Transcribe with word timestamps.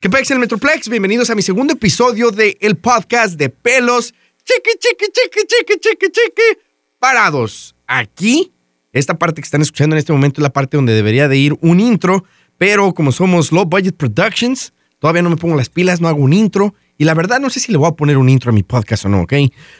¿Qué 0.00 0.08
pasa 0.08 0.32
el 0.32 0.38
Metroplex? 0.38 0.88
Bienvenidos 0.88 1.28
a 1.28 1.34
mi 1.34 1.42
segundo 1.42 1.72
episodio 1.72 2.30
de 2.30 2.56
el 2.60 2.76
podcast 2.76 3.34
de 3.34 3.48
pelos 3.48 4.14
chiqui, 4.44 4.78
chiqui, 4.78 5.06
chiqui, 5.06 5.40
chiqui, 5.44 5.80
chiqui, 5.80 6.06
chiqui, 6.06 6.58
parados. 7.00 7.74
Aquí, 7.88 8.52
esta 8.92 9.18
parte 9.18 9.40
que 9.40 9.46
están 9.46 9.60
escuchando 9.60 9.96
en 9.96 9.98
este 9.98 10.12
momento 10.12 10.40
es 10.40 10.44
la 10.44 10.52
parte 10.52 10.76
donde 10.76 10.94
debería 10.94 11.26
de 11.26 11.36
ir 11.36 11.58
un 11.62 11.80
intro, 11.80 12.22
pero 12.58 12.94
como 12.94 13.10
somos 13.10 13.50
Low 13.50 13.64
Budget 13.64 13.96
Productions, 13.96 14.72
todavía 15.00 15.22
no 15.22 15.30
me 15.30 15.36
pongo 15.36 15.56
las 15.56 15.68
pilas, 15.68 16.00
no 16.00 16.06
hago 16.06 16.22
un 16.22 16.32
intro, 16.32 16.76
y 16.96 17.02
la 17.02 17.14
verdad 17.14 17.40
no 17.40 17.50
sé 17.50 17.58
si 17.58 17.72
le 17.72 17.78
voy 17.78 17.88
a 17.88 17.96
poner 17.96 18.18
un 18.18 18.28
intro 18.28 18.50
a 18.50 18.54
mi 18.54 18.62
podcast 18.62 19.06
o 19.06 19.08
no, 19.08 19.22
¿ok? 19.22 19.32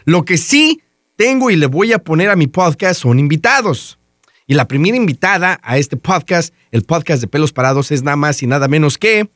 Lo 0.05 0.25
que 0.25 0.37
sí 0.37 0.82
tengo 1.14 1.48
y 1.48 1.55
le 1.55 1.66
voy 1.66 1.93
a 1.93 2.00
poner 2.00 2.30
a 2.30 2.35
mi 2.35 2.48
podcast 2.48 3.03
son 3.03 3.21
invitados. 3.21 4.00
Y 4.48 4.55
la 4.55 4.66
primera 4.66 4.96
invitada 4.96 5.61
a 5.62 5.79
este 5.79 5.96
podcast, 5.96 6.53
el 6.73 6.82
podcast 6.82 7.21
de 7.21 7.29
pelos 7.29 7.53
parados, 7.53 7.93
es 7.93 8.03
nada 8.03 8.16
más 8.16 8.43
y 8.43 8.48
nada 8.48 8.66
menos 8.66 8.98
que... 8.98 9.30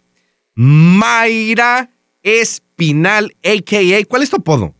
Mayra 0.55 1.91
Espinal, 2.23 3.35
a.k.a. 3.45 4.05
¿Cuál 4.07 4.23
es 4.23 4.31
tu 4.31 4.37
apodo? 4.37 4.75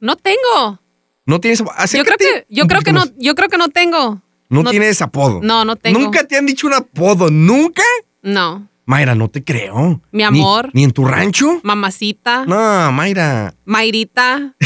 No 0.00 0.16
tengo. 0.16 0.80
¿No 1.26 1.40
tienes 1.40 1.58
Yo 1.60 1.66
creo 1.66 1.76
acércate 1.78 2.24
que, 2.24 2.46
yo 2.48 2.66
creo 2.66 2.80
que 2.80 2.92
no, 2.92 3.04
yo 3.18 3.34
creo 3.34 3.48
que 3.48 3.58
no 3.58 3.68
tengo. 3.68 4.20
No, 4.48 4.62
no- 4.62 4.70
tienes 4.70 5.00
apodo. 5.02 5.40
No, 5.42 5.64
no 5.64 5.76
tengo. 5.76 5.98
¿Nunca 6.00 6.26
te 6.26 6.36
han 6.36 6.46
dicho 6.46 6.66
un 6.66 6.74
apodo? 6.74 7.30
¿Nunca? 7.30 7.82
No. 8.22 8.68
Mayra, 8.86 9.14
no 9.14 9.28
te 9.30 9.44
creo. 9.44 10.00
Mi 10.10 10.18
Ni- 10.18 10.22
amor. 10.24 10.70
¿Ni, 10.72 10.82
en 10.82 10.90
tu 10.90 11.04
rancho? 11.04 11.60
Mamacita, 11.62 12.44
No, 12.46 12.90
Mayra. 12.92 13.54
Mayrita. 13.64 14.54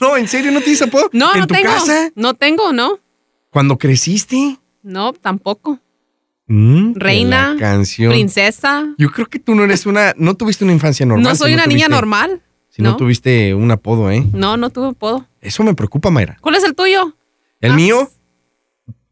No, 0.00 0.16
¿en 0.16 0.28
serio 0.28 0.50
no 0.52 0.60
tienes 0.60 0.82
apodo? 0.82 1.08
No, 1.12 1.32
¿En 1.34 1.40
no 1.40 1.46
tu 1.46 1.54
tengo. 1.54 1.68
casa? 1.72 2.10
No 2.14 2.34
tengo, 2.34 2.72
¿no? 2.72 2.98
¿Cuando 3.50 3.78
creciste? 3.78 4.58
No, 4.82 5.12
tampoco. 5.12 5.78
Mm, 6.48 6.94
Reina, 6.94 7.56
canción. 7.58 8.12
Princesa. 8.12 8.94
Yo 8.98 9.10
creo 9.10 9.26
que 9.26 9.38
tú 9.38 9.54
no 9.54 9.64
eres 9.64 9.84
una... 9.86 10.14
No 10.16 10.34
tuviste 10.34 10.64
una 10.64 10.72
infancia 10.72 11.04
normal. 11.04 11.24
No 11.24 11.30
si 11.34 11.38
soy 11.38 11.54
una 11.54 11.66
niña 11.66 11.86
tuviste- 11.86 11.90
normal. 11.90 12.42
Si 12.68 12.82
no. 12.82 12.90
¿no? 12.90 12.96
tuviste 12.96 13.54
un 13.54 13.70
apodo, 13.70 14.10
¿eh? 14.10 14.24
No, 14.32 14.56
no 14.56 14.70
tuve 14.70 14.88
apodo. 14.88 15.26
Eso 15.40 15.62
me 15.64 15.74
preocupa, 15.74 16.10
Mayra. 16.10 16.36
¿Cuál 16.40 16.54
es 16.56 16.64
el 16.64 16.74
tuyo? 16.74 17.16
El 17.60 17.72
Ah. 17.72 17.76
mío, 17.76 18.10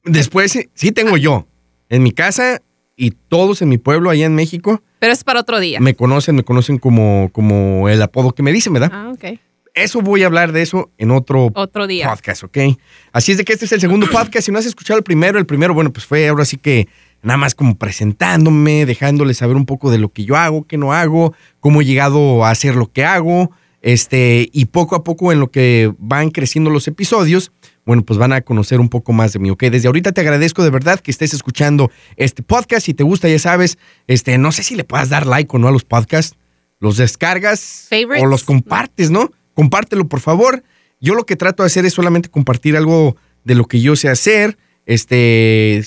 después 0.05 0.59
sí 0.75 0.93
tengo 0.93 1.17
yo. 1.17 1.47
En 1.89 2.03
mi 2.03 2.13
casa 2.13 2.61
y 2.97 3.11
todos 3.11 3.63
en 3.63 3.69
mi 3.69 3.79
pueblo 3.79 4.11
allá 4.11 4.27
en 4.27 4.35
México 4.35 4.83
Pero 5.01 5.13
es 5.13 5.25
para 5.25 5.41
otro 5.41 5.61
día. 5.61 5.81
me 5.81 5.95
conocen, 5.95 6.37
me 6.37 6.45
conocen 6.45 6.79
como, 6.79 7.31
como 7.33 7.89
el 7.89 8.01
apodo 8.03 8.33
que 8.33 8.43
me 8.43 8.53
dicen, 8.53 8.73
¿verdad? 8.73 8.91
Ah, 8.93 9.11
ok. 9.15 9.39
Eso 9.75 10.01
voy 10.03 10.23
a 10.23 10.27
hablar 10.27 10.53
de 10.53 10.63
eso 10.63 10.93
en 10.99 11.11
otro 11.11 11.51
Otro 11.55 11.87
día. 11.89 12.09
podcast, 12.09 12.45
¿ok? 12.45 12.59
Así 13.13 13.33
es 13.33 13.39
de 13.39 13.45
que 13.45 13.53
este 13.55 13.65
es 13.65 13.73
el 13.73 13.81
segundo 13.81 14.07
podcast. 14.09 14.47
Si 14.47 14.53
no 14.53 14.59
has 14.59 14.67
escuchado 14.67 14.99
el 14.99 15.03
primero, 15.05 15.37
el 15.39 15.47
primero, 15.47 15.75
bueno, 15.75 15.93
pues 15.93 16.07
fue 16.07 16.29
ahora 16.29 16.45
sí 16.45 16.59
que 16.59 16.87
nada 17.25 17.39
más 17.39 17.55
como 17.55 17.77
presentándome, 17.77 18.87
dejándoles 18.87 19.39
saber 19.39 19.57
un 19.57 19.67
poco 19.67 19.91
de 19.91 19.99
lo 19.99 20.11
que 20.11 20.25
yo 20.25 20.37
hago, 20.37 20.67
qué 20.67 20.77
no 20.77 20.93
hago, 20.93 21.35
cómo 21.59 21.81
he 21.81 21.85
llegado 21.85 22.45
a 22.45 22.51
hacer 22.51 22.77
lo 22.77 22.93
que 22.93 23.05
hago, 23.05 23.51
este, 23.83 24.49
y 24.53 24.67
poco 24.67 24.95
a 24.95 25.05
poco 25.05 25.33
en 25.33 25.41
lo 25.41 25.51
que 25.51 25.93
van 25.99 26.31
creciendo 26.31 26.71
los 26.71 26.87
episodios, 26.87 27.51
bueno, 27.85 28.03
pues 28.03 28.19
van 28.19 28.33
a 28.33 28.41
conocer 28.41 28.81
un 28.81 28.89
poco 28.89 29.13
más 29.13 29.33
de 29.33 29.39
mí, 29.39 29.51
¿ok? 29.51 29.65
Desde 29.65 29.89
ahorita 29.89 30.13
te 30.13 30.21
agradezco 30.21 30.63
de 30.63 30.71
verdad 30.71 31.01
que 31.01 31.11
estés 31.11 31.35
escuchando 31.35 31.91
este 32.17 32.43
podcast. 32.43 32.87
Si 32.87 32.95
te 32.95 33.05
gusta, 33.05 33.29
ya 33.29 33.39
sabes, 33.39 33.79
este, 34.07 34.39
no 34.39 34.53
sé 34.53 34.63
si 34.63 34.75
le 34.75 34.85
puedas 34.85 35.11
dar 35.11 35.27
like 35.27 35.55
o 35.55 35.59
no 35.59 35.69
a 35.69 35.71
los 35.71 35.85
podcasts, 35.85 36.37
los 36.79 36.97
descargas 36.97 37.87
Favorites. 37.91 38.23
o 38.23 38.27
los 38.27 38.45
compartes, 38.45 39.11
¿no? 39.11 39.31
Compártelo, 39.53 40.09
por 40.09 40.21
favor. 40.21 40.63
Yo 41.01 41.15
lo 41.15 41.27
que 41.27 41.37
trato 41.37 41.63
de 41.63 41.67
hacer 41.67 41.85
es 41.85 41.93
solamente 41.93 42.31
compartir 42.31 42.77
algo 42.77 43.17
de 43.45 43.55
lo 43.55 43.67
que 43.67 43.81
yo 43.81 43.97
sé 43.97 44.09
hacer, 44.09 44.57
este, 44.87 45.83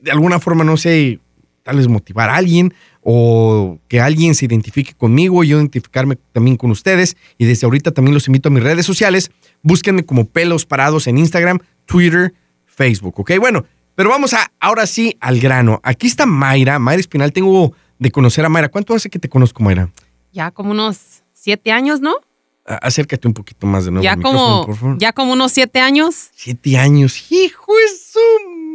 de 0.00 0.10
alguna 0.10 0.40
forma, 0.40 0.64
no 0.64 0.76
sé, 0.76 1.20
tal 1.62 1.76
vez 1.76 1.88
motivar 1.88 2.30
a 2.30 2.36
alguien 2.36 2.72
o 3.02 3.78
que 3.88 4.00
alguien 4.00 4.34
se 4.34 4.46
identifique 4.46 4.94
conmigo 4.94 5.44
y 5.44 5.48
yo 5.48 5.58
identificarme 5.58 6.16
también 6.32 6.56
con 6.56 6.70
ustedes. 6.70 7.16
Y 7.38 7.44
desde 7.44 7.66
ahorita 7.66 7.92
también 7.92 8.14
los 8.14 8.26
invito 8.28 8.48
a 8.48 8.52
mis 8.52 8.62
redes 8.62 8.86
sociales. 8.86 9.30
Búsquenme 9.62 10.04
como 10.04 10.24
pelos 10.26 10.66
parados 10.66 11.06
en 11.06 11.18
Instagram, 11.18 11.58
Twitter, 11.84 12.34
Facebook, 12.64 13.18
¿ok? 13.18 13.32
Bueno, 13.38 13.64
pero 13.94 14.10
vamos 14.10 14.34
a, 14.34 14.52
ahora 14.60 14.86
sí 14.86 15.16
al 15.20 15.40
grano. 15.40 15.80
Aquí 15.82 16.06
está 16.06 16.26
Mayra, 16.26 16.78
Mayra 16.78 17.00
Espinal. 17.00 17.32
Tengo 17.32 17.72
de 17.98 18.10
conocer 18.10 18.44
a 18.44 18.48
Mayra. 18.48 18.68
¿Cuánto 18.68 18.94
hace 18.94 19.08
que 19.08 19.18
te 19.18 19.28
conozco, 19.28 19.62
Mayra? 19.62 19.90
Ya 20.32 20.50
como 20.50 20.72
unos 20.72 21.22
siete 21.32 21.72
años, 21.72 22.00
¿no? 22.00 22.14
Acércate 22.66 23.28
un 23.28 23.34
poquito 23.34 23.66
más 23.66 23.84
de 23.84 23.92
nuevo. 23.92 24.02
ya 24.02 24.16
como, 24.16 24.66
por 24.66 24.76
favor. 24.76 24.98
ya 24.98 25.12
como 25.12 25.32
unos 25.32 25.52
siete 25.52 25.78
años. 25.78 26.30
Siete 26.34 26.76
años. 26.76 27.30
Hijo 27.30 27.72
de 27.72 27.88
su... 27.96 28.18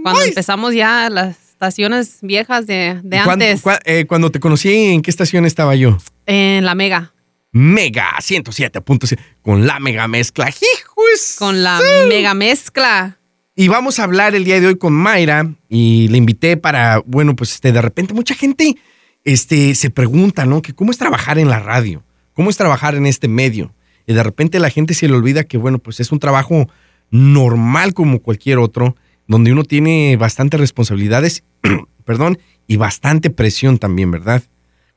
Cuando 0.03 0.21
Ay. 0.21 0.29
empezamos 0.29 0.73
ya 0.73 1.09
las 1.09 1.37
estaciones 1.51 2.17
viejas 2.21 2.65
de, 2.67 2.99
de 3.03 3.21
¿Cuándo- 3.23 3.31
antes. 3.45 3.63
cua- 3.63 3.79
eh, 3.85 4.05
cuando 4.07 4.31
te 4.31 4.39
conocí, 4.39 4.73
¿en 4.73 5.01
qué 5.01 5.11
estación 5.11 5.45
estaba 5.45 5.75
yo? 5.75 5.97
En 6.25 6.65
la 6.65 6.75
Mega. 6.75 7.13
Mega 7.53 8.11
107.7 8.21 9.19
con 9.41 9.67
la 9.67 9.79
mega 9.79 10.07
mezcla. 10.07 10.47
Hijo 10.49 11.01
de 11.11 11.17
su- 11.17 11.37
Con 11.37 11.63
la 11.63 11.79
mega 12.07 12.33
mezcla. 12.33 13.17
Y 13.55 13.67
vamos 13.67 13.99
a 13.99 14.05
hablar 14.05 14.35
el 14.35 14.45
día 14.45 14.61
de 14.61 14.67
hoy 14.67 14.77
con 14.77 14.93
Mayra 14.93 15.51
y 15.67 16.07
le 16.07 16.17
invité 16.17 16.55
para, 16.55 17.03
bueno, 17.05 17.35
pues 17.35 17.51
este, 17.55 17.73
de 17.73 17.81
repente 17.81 18.13
mucha 18.13 18.33
gente 18.35 18.77
este, 19.25 19.75
se 19.75 19.89
pregunta, 19.89 20.45
¿no? 20.45 20.61
Que 20.61 20.73
cómo 20.73 20.91
es 20.91 20.97
trabajar 20.97 21.37
en 21.37 21.49
la 21.49 21.59
radio, 21.59 22.03
cómo 22.33 22.49
es 22.49 22.55
trabajar 22.57 22.95
en 22.95 23.05
este 23.05 23.27
medio. 23.27 23.73
Y 24.07 24.13
de 24.13 24.23
repente 24.23 24.57
la 24.59 24.69
gente 24.69 24.93
se 24.93 25.07
le 25.09 25.13
olvida 25.15 25.43
que, 25.43 25.57
bueno, 25.57 25.77
pues 25.79 25.99
es 25.99 26.11
un 26.13 26.19
trabajo 26.19 26.69
normal 27.11 27.93
como 27.93 28.21
cualquier 28.21 28.57
otro, 28.59 28.95
donde 29.31 29.51
uno 29.51 29.63
tiene 29.63 30.17
bastantes 30.17 30.59
responsabilidades, 30.59 31.43
perdón, 32.05 32.37
y 32.67 32.75
bastante 32.77 33.29
presión 33.29 33.77
también, 33.77 34.11
¿verdad? 34.11 34.43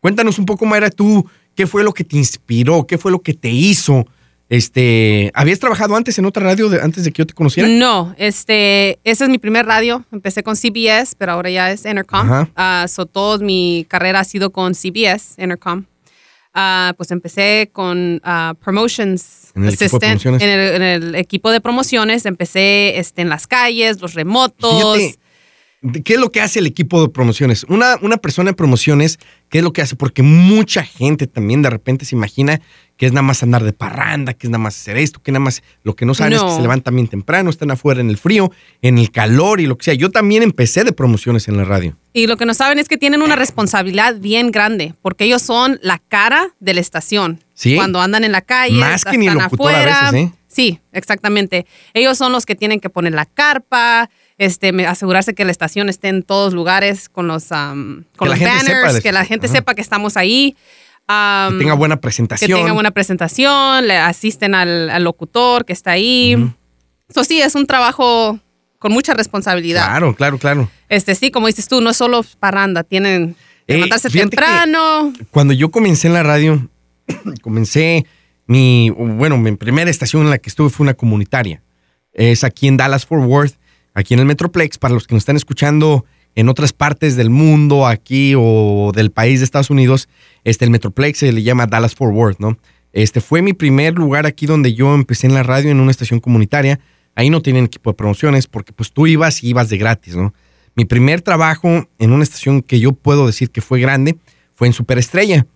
Cuéntanos 0.01 0.39
un 0.39 0.45
poco, 0.47 0.67
Mayra, 0.67 0.91
tú, 0.91 1.27
¿qué 1.55 1.67
fue 1.67 1.83
lo 1.85 1.93
que 1.93 2.05
te 2.05 2.17
inspiró? 2.17 2.87
¿Qué 2.87 2.99
fue 2.99 3.11
lo 3.11 3.21
que 3.21 3.33
te 3.35 3.49
hizo? 3.51 4.07
Este, 4.51 5.31
¿habías 5.35 5.59
trabajado 5.59 5.97
antes 5.97 6.19
en 6.19 6.27
otra 6.27 6.45
radio 6.45 6.69
de- 6.69 6.81
antes 6.83 7.05
de 7.05 7.11
que 7.13 7.23
yo 7.23 7.27
te 7.27 7.33
conociera? 7.33 7.69
No, 7.69 8.15
este, 8.19 8.99
ese 9.03 9.25
es 9.25 9.31
mi 9.31 9.39
primer 9.39 9.65
radio. 9.67 10.05
Empecé 10.13 10.43
con 10.43 10.55
CBS, 10.57 11.15
pero 11.17 11.33
ahora 11.33 11.51
ya 11.51 11.71
es 11.71 11.85
Intercom. 11.87 12.29
Ah, 12.55 12.85
so, 12.89 13.07
toda 13.07 13.39
mi 13.45 13.87
carrera 13.89 14.21
ha 14.21 14.25
sido 14.25 14.51
con 14.51 14.75
CBS, 14.75 15.41
Intercom. 15.43 15.85
Ah, 16.55 16.95
pues 16.97 17.11
empecé 17.11 17.71
con 17.73 18.21
ah, 18.23 18.55
Promotions 18.63 19.51
En 19.57 19.65
el 19.65 19.75
equipo 19.75 19.99
de 19.99 20.07
Assistant, 20.07 20.23
promociones. 20.23 20.43
En, 20.43 20.49
el, 20.49 20.75
en 20.75 20.83
el 20.83 21.15
equipo 21.17 21.51
de 21.51 21.61
promociones. 21.61 22.27
Empecé 22.27 22.99
este, 22.99 23.23
en 23.23 23.29
las 23.29 23.49
calles, 23.49 24.01
los 24.01 24.15
remotos. 24.15 24.97
Fíjate, 24.97 25.19
¿de 25.83 26.03
¿qué 26.03 26.15
es 26.15 26.21
lo 26.21 26.31
que 26.31 26.41
hace 26.41 26.61
el 26.61 26.67
equipo 26.67 27.03
de 27.03 27.09
promociones? 27.09 27.65
Una, 27.65 27.97
una 28.03 28.19
persona 28.19 28.51
de 28.51 28.55
promociones, 28.55 29.19
¿qué 29.55 29.59
es 29.59 29.63
lo 29.65 29.73
que 29.73 29.83
hace? 29.83 29.95
Porque 29.95 30.25
mucha 30.25 30.83
gente 30.83 31.29
también 31.29 31.63
de 31.63 31.71
repente 31.71 32.05
se 32.05 32.17
imagina 32.17 32.61
que 32.97 33.07
es 33.07 33.13
nada 33.13 33.23
más 33.23 33.41
andar 33.45 33.63
de 33.63 33.73
parranda, 33.73 34.35
que 34.35 34.49
es 34.49 34.51
nada 34.51 34.59
más 34.59 34.75
hacer 34.75 34.97
esto, 34.97 35.23
que 35.23 35.31
nada 35.31 35.45
más 35.45 35.63
lo 35.85 35.95
que 35.95 36.05
no 36.05 36.13
saben 36.13 36.33
es 36.33 36.43
que 36.43 36.51
se 36.51 36.61
levantan 36.61 36.97
bien 36.97 37.07
temprano, 37.07 37.51
están 37.51 37.71
afuera 37.71 38.01
en 38.01 38.11
el 38.11 38.17
frío, 38.17 38.51
en 38.83 38.99
el 38.99 39.13
calor 39.13 39.61
y 39.61 39.67
lo 39.67 39.79
que 39.79 39.85
sea. 39.85 39.95
Yo 39.95 40.11
también 40.11 40.43
empecé 40.43 40.83
de 40.83 40.91
promociones 40.91 41.47
en 41.47 41.57
la 41.57 41.63
radio. 41.63 41.97
Y 42.13 42.27
lo 42.27 42.37
que 42.37 42.47
no 42.47 42.55
saben 42.55 42.81
es 42.81 42.89
que 42.89 42.97
tienen 42.99 43.23
una 43.23 43.37
responsabilidad 43.37 44.17
bien 44.19 44.51
grande, 44.51 44.95
porque 45.03 45.23
ellos 45.23 45.43
son 45.43 45.79
la 45.83 46.01
cara 46.01 46.49
de 46.59 46.75
la 46.75 46.81
estación. 46.81 47.39
Sí. 47.55 47.77
Cuando 47.77 48.01
andan 48.01 48.25
en 48.25 48.33
la 48.33 48.41
calle, 48.41 48.77
Más 48.81 49.05
que 49.05 49.17
ni 49.17 49.29
el 49.29 49.35
están 49.35 49.45
locutor 49.53 49.73
a 49.73 49.79
afuera. 49.79 50.11
veces, 50.11 50.31
¿eh? 50.31 50.33
Sí, 50.49 50.81
exactamente. 50.91 51.65
Ellos 51.93 52.19
son 52.19 52.33
los 52.33 52.45
que 52.45 52.57
tienen 52.57 52.81
que 52.81 52.91
poner 52.91 53.13
la 53.13 53.27
carpa, 53.27 54.11
este, 54.39 54.71
asegurarse 54.87 55.35
que 55.35 55.45
la 55.45 55.51
estación 55.53 55.89
esté 55.89 56.09
en 56.09 56.23
todos 56.23 56.55
lugares 56.55 57.09
con 57.09 57.27
los, 57.29 57.53
am, 57.53 58.05
con 58.17 58.29
Que 58.29 58.35
los 58.35 58.41
banners, 58.41 59.01
que 59.01 59.13
la 59.13 59.25
gente 59.25 59.47
Ajá. 59.47 59.57
sepa 59.57 59.75
que 59.75 59.81
estamos 59.83 60.17
ahí. 60.17 60.57
Que 61.07 61.59
tenga 61.59 61.75
buena 61.75 61.97
que 61.97 62.01
presentación. 62.01 62.59
tenga 62.61 62.73
buena 62.73 62.91
presentación, 62.91 63.87
le 63.87 63.97
asisten 63.99 64.55
al, 64.55 64.89
al 64.89 65.05
locutor 65.05 65.65
que 65.67 65.73
está 65.75 65.91
ahí. 65.93 66.33
Eso 67.09 67.25
sí, 67.25 67.43
es 67.43 67.55
un 67.55 67.67
trabajo 67.67 68.39
con 68.79 68.93
mucha 68.93 69.13
responsabilidad. 69.15 69.85
Claro, 69.87 70.15
claro, 70.15 70.39
claro. 70.39 70.71
Este 70.89 71.15
sí, 71.15 71.31
como 71.31 71.47
dices 71.47 71.69
tú, 71.69 71.81
no 71.83 71.91
es 71.91 71.97
solo 71.99 72.25
parranda, 72.41 72.85
tienen 72.85 73.35
que 73.67 73.75
Eh, 73.75 73.77
levantarse 73.77 74.09
que- 74.09 74.19
temprano. 74.21 75.13
Cuando 75.31 75.53
yo 75.53 75.71
comencé 75.71 76.07
en 76.09 76.15
la 76.15 76.23
radio, 76.23 76.69
comencé 77.43 78.07
mi, 78.47 78.91
bueno, 78.91 79.37
mi 79.39 79.53
primera 79.57 79.91
estación 79.91 80.23
en 80.23 80.31
la 80.31 80.39
que 80.39 80.49
estuve 80.49 80.71
fue 80.71 80.85
una 80.85 80.95
comunitaria. 80.95 81.63
Es 82.13 82.45
aquí 82.45 82.67
en 82.69 82.77
Dallas 82.77 83.05
Fort 83.07 83.25
Worth, 83.25 83.55
aquí 83.95 84.15
en 84.15 84.21
el 84.21 84.27
Metroplex, 84.27 84.79
para 84.79 84.95
los 84.95 85.07
que 85.07 85.15
nos 85.15 85.23
están 85.23 85.37
escuchando 85.37 86.05
en 86.35 86.49
otras 86.49 86.73
partes 86.73 87.17
del 87.17 87.31
mundo, 87.31 87.87
aquí 87.87 88.35
o 88.37 88.91
del 88.95 89.11
país 89.13 89.41
de 89.41 89.45
Estados 89.45 89.71
Unidos, 89.71 90.09
este, 90.43 90.65
el 90.65 90.71
Metroplex 90.71 91.19
se 91.19 91.33
le 91.33 91.43
llama 91.43 91.67
Dallas 91.67 91.95
Fort 91.95 92.13
Worth, 92.15 92.41
¿no? 92.41 92.59
Este 92.93 93.21
fue 93.21 93.41
mi 93.43 93.53
primer 93.55 93.95
lugar 93.95 94.27
aquí 94.27 94.47
donde 94.47 94.75
yo 94.75 94.95
empecé 94.95 95.27
en 95.27 95.35
la 95.35 95.43
radio 95.43 95.71
en 95.71 95.81
una 95.81 95.91
estación 95.91 96.21
comunitaria. 96.21 96.79
Ahí 97.17 97.31
no 97.31 97.41
tienen 97.43 97.65
equipo 97.65 97.91
de 97.91 97.95
promociones 97.95 98.47
porque 98.47 98.73
pues 98.73 98.93
tú 98.93 99.07
ibas 99.07 99.43
y 99.43 99.49
ibas 99.49 99.69
de 99.69 99.79
gratis, 99.79 100.15
¿no? 100.17 100.35
Mi 100.77 100.85
primer 100.85 101.21
trabajo 101.23 101.89
en 101.99 102.13
una 102.13 102.25
estación 102.25 102.63
que 102.63 102.81
yo 102.81 102.93
puedo 102.93 103.27
decir 103.27 103.51
que 103.51 103.61
fue 103.61 103.81
grande 103.81 104.17
fue 104.55 104.67
en 104.67 104.73
Superestrella. 104.73 105.47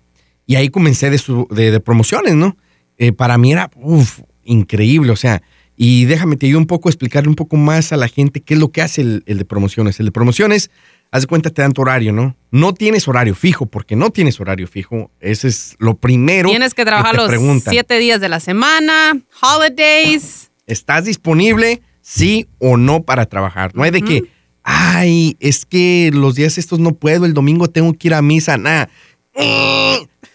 Y 0.46 0.55
ahí 0.56 0.69
comencé 0.69 1.11
de, 1.11 1.19
su- 1.19 1.46
de- 1.50 1.79
promociones, 1.81 2.34
¿no? 2.34 2.56
Eh, 2.96 3.12
para 3.12 3.37
mí 3.38 3.52
era, 3.52 3.70
uf, 3.76 4.20
increíble, 4.44 5.11
o 5.12 5.17
sea, 5.17 5.43
y 5.79 6.07
déjame 6.07 6.37
te 6.37 6.47
ayudo 6.47 6.59
un 6.59 6.67
poco 6.67 6.89
a 6.89 6.91
explicarle 6.91 7.29
un 7.29 7.37
poco 7.37 7.57
más 7.57 7.93
a 7.93 7.97
la 7.97 8.09
gente 8.09 8.41
qué 8.41 8.55
es 8.55 8.61
lo 8.61 8.73
que 8.73 8.83
hace 8.83 9.01
el, 9.01 9.23
el 9.27 9.39
de 9.39 9.45
promociones. 9.45 10.01
El 10.01 10.07
de 10.07 10.13
promociones 10.13 10.71
haz 11.11 11.23
de 11.23 11.27
cuenta, 11.27 11.51
te 11.51 11.63
dan 11.63 11.73
tu 11.73 11.83
horario, 11.83 12.13
¿no? 12.13 12.37
No 12.51 12.75
tienes 12.75 13.09
horario 13.09 13.35
fijo, 13.35 13.67
porque 13.67 13.97
no 13.97 14.11
tienes 14.11 14.41
horario 14.41 14.67
fijo. 14.67 15.11
Ese 15.21 15.49
es 15.49 15.77
lo 15.79 15.97
primero. 15.97 16.51
Tienes 16.51 16.75
que 16.75 16.85
trabajar 16.85 17.13
te 17.13 17.19
los 17.19 17.29
preguntan. 17.29 17.73
siete 17.73 17.99
días 17.99 18.21
de 18.21 18.29
la 18.29 18.41
semana, 18.41 19.19
holidays. 19.41 20.51
¿Estás 20.67 21.05
disponible, 21.05 21.81
sí 22.03 22.49
o 22.59 22.77
no, 22.77 23.03
para 23.03 23.27
trabajar? 23.27 23.75
No 23.75 23.85
hay 23.85 23.91
de 23.91 24.03
que, 24.03 24.25
ay, 24.63 25.37
es 25.41 25.65
que 25.65 26.11
los 26.13 26.35
días 26.35 26.59
estos 26.59 26.79
no 26.79 26.95
puedo, 26.95 27.25
el 27.25 27.35
domingo 27.35 27.69
tengo 27.69 27.93
que 27.95 28.09
ir 28.09 28.15
a 28.15 28.21
misa, 28.21 28.59
nada. 28.59 28.91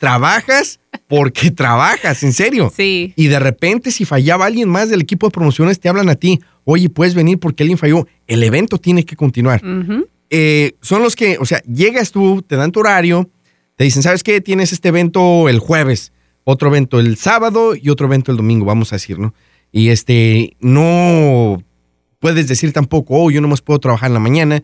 Trabajas 0.03 0.81
porque 1.07 1.49
trabajas, 1.49 2.23
en 2.23 2.33
serio. 2.33 2.69
Sí. 2.75 3.13
Y 3.15 3.27
de 3.27 3.39
repente, 3.39 3.89
si 3.89 4.03
fallaba 4.03 4.45
alguien 4.45 4.67
más 4.67 4.89
del 4.89 4.99
equipo 4.99 5.27
de 5.27 5.31
promociones, 5.31 5.79
te 5.79 5.87
hablan 5.87 6.09
a 6.09 6.15
ti. 6.15 6.41
Oye, 6.65 6.89
puedes 6.89 7.15
venir 7.15 7.39
porque 7.39 7.63
alguien 7.63 7.77
falló. 7.77 8.05
El 8.27 8.43
evento 8.43 8.77
tiene 8.77 9.05
que 9.05 9.15
continuar. 9.15 9.61
Eh, 10.29 10.73
son 10.81 11.03
los 11.03 11.15
que, 11.15 11.37
o 11.37 11.45
sea, 11.45 11.61
llegas 11.61 12.11
tú, 12.11 12.41
te 12.41 12.57
dan 12.57 12.73
tu 12.73 12.81
horario, 12.81 13.29
te 13.77 13.85
dicen, 13.85 14.03
¿sabes 14.03 14.23
qué? 14.23 14.41
Tienes 14.41 14.73
este 14.73 14.89
evento 14.89 15.47
el 15.47 15.59
jueves, 15.59 16.11
otro 16.43 16.67
evento 16.67 16.99
el 16.99 17.15
sábado 17.15 17.73
y 17.73 17.89
otro 17.89 18.07
evento 18.07 18.29
el 18.31 18.35
domingo, 18.35 18.65
vamos 18.65 18.91
a 18.91 18.97
decir, 18.97 19.19
¿no? 19.19 19.33
Y 19.71 19.87
este, 19.87 20.57
no 20.59 21.63
puedes 22.19 22.49
decir 22.49 22.73
tampoco, 22.73 23.23
oh, 23.23 23.31
yo 23.31 23.39
nomás 23.39 23.61
puedo 23.61 23.79
trabajar 23.79 24.09
en 24.09 24.15
la 24.15 24.19
mañana 24.19 24.63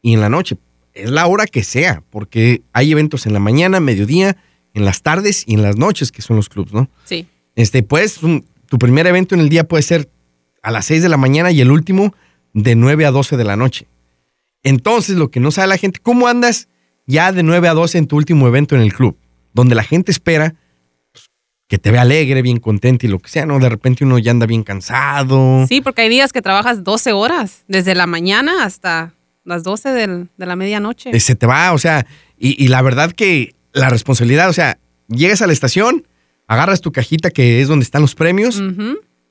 y 0.00 0.14
en 0.14 0.22
la 0.22 0.30
noche. 0.30 0.56
Es 0.94 1.10
la 1.10 1.26
hora 1.26 1.44
que 1.44 1.62
sea, 1.62 2.02
porque 2.08 2.62
hay 2.72 2.90
eventos 2.90 3.26
en 3.26 3.34
la 3.34 3.38
mañana, 3.38 3.80
mediodía, 3.80 4.38
en 4.78 4.84
las 4.84 5.02
tardes 5.02 5.44
y 5.46 5.54
en 5.54 5.62
las 5.62 5.76
noches, 5.76 6.10
que 6.12 6.22
son 6.22 6.36
los 6.36 6.48
clubs, 6.48 6.72
¿no? 6.72 6.88
Sí. 7.04 7.26
Este, 7.56 7.82
pues, 7.82 8.22
un- 8.22 8.44
tu 8.68 8.78
primer 8.78 9.06
evento 9.06 9.34
en 9.34 9.40
el 9.42 9.48
día 9.48 9.64
puede 9.68 9.82
ser 9.82 10.10
a 10.62 10.70
las 10.70 10.86
6 10.86 11.02
de 11.02 11.08
la 11.08 11.16
mañana 11.16 11.50
y 11.50 11.60
el 11.60 11.70
último 11.70 12.14
de 12.54 12.74
9 12.74 13.04
a 13.06 13.10
12 13.10 13.36
de 13.36 13.44
la 13.44 13.56
noche. 13.56 13.86
Entonces, 14.62 15.16
lo 15.16 15.30
que 15.30 15.40
no 15.40 15.50
sabe 15.50 15.68
la 15.68 15.76
gente, 15.78 16.00
¿cómo 16.02 16.26
andas 16.28 16.68
ya 17.06 17.32
de 17.32 17.42
9 17.42 17.68
a 17.68 17.74
12 17.74 17.98
en 17.98 18.06
tu 18.06 18.16
último 18.16 18.46
evento 18.48 18.74
en 18.74 18.82
el 18.82 18.92
club? 18.92 19.16
Donde 19.54 19.74
la 19.74 19.84
gente 19.84 20.10
espera 20.12 20.54
pues, 21.12 21.30
que 21.68 21.78
te 21.78 21.90
vea 21.90 22.02
alegre, 22.02 22.42
bien 22.42 22.58
contento 22.58 23.06
y 23.06 23.08
lo 23.08 23.18
que 23.18 23.30
sea, 23.30 23.46
¿no? 23.46 23.58
De 23.58 23.68
repente 23.68 24.04
uno 24.04 24.18
ya 24.18 24.30
anda 24.32 24.46
bien 24.46 24.62
cansado. 24.64 25.66
Sí, 25.68 25.80
porque 25.80 26.02
hay 26.02 26.08
días 26.08 26.32
que 26.32 26.42
trabajas 26.42 26.84
12 26.84 27.12
horas, 27.12 27.64
desde 27.68 27.94
la 27.94 28.06
mañana 28.06 28.64
hasta 28.64 29.14
las 29.44 29.62
12 29.62 29.90
del- 29.90 30.28
de 30.36 30.46
la 30.46 30.56
medianoche. 30.56 31.10
Eh, 31.16 31.20
Se 31.20 31.34
te 31.34 31.46
va, 31.46 31.72
o 31.72 31.78
sea, 31.78 32.06
y, 32.38 32.62
y 32.62 32.68
la 32.68 32.82
verdad 32.82 33.12
que 33.12 33.54
la 33.72 33.88
responsabilidad, 33.88 34.48
o 34.48 34.52
sea, 34.52 34.78
llegas 35.08 35.42
a 35.42 35.46
la 35.46 35.52
estación, 35.52 36.06
agarras 36.46 36.80
tu 36.80 36.92
cajita 36.92 37.30
que 37.30 37.60
es 37.60 37.68
donde 37.68 37.84
están 37.84 38.02
los 38.02 38.14
premios. 38.14 38.62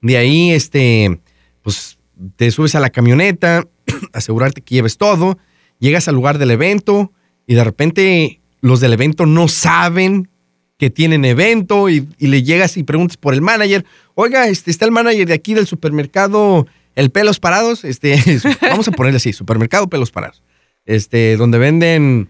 De 0.02 0.18
ahí, 0.18 0.52
este, 0.52 1.20
pues 1.62 1.98
te 2.36 2.52
subes 2.52 2.76
a 2.76 2.80
la 2.80 2.90
camioneta, 2.90 3.68
asegurarte 4.14 4.62
que 4.62 4.76
lleves 4.76 4.98
todo, 4.98 5.38
llegas 5.80 6.08
al 6.08 6.16
lugar 6.16 6.38
del 6.38 6.52
evento 6.52 7.12
y 7.46 7.56
de 7.56 7.64
repente 7.64 8.42
los 8.62 8.80
del 8.80 8.94
evento 8.94 9.26
no 9.26 9.48
saben 9.48 10.30
que 10.78 10.90
tienen 10.90 11.26
evento 11.26 11.90
y, 11.90 12.08
y 12.20 12.28
le 12.28 12.44
llegas 12.44 12.78
y 12.78 12.84
preguntas 12.84 13.18
por 13.18 13.34
el 13.34 13.42
manager. 13.42 13.86
Oiga, 14.14 14.48
este, 14.48 14.70
está 14.70 14.86
el 14.86 14.92
manager 14.92 15.28
de 15.28 15.34
aquí 15.34 15.56
del 15.56 15.66
supermercado 15.66 16.68
El 16.96 17.10
Pelos 17.10 17.40
Parados. 17.40 17.84
Este, 17.84 18.22
vamos 18.62 18.88
a 18.88 18.92
ponerle 18.92 19.18
así, 19.18 19.34
supermercado 19.34 19.88
Pelos 19.88 20.12
Parados. 20.12 20.44
Este, 20.86 21.36
donde 21.36 21.58
venden 21.58 22.30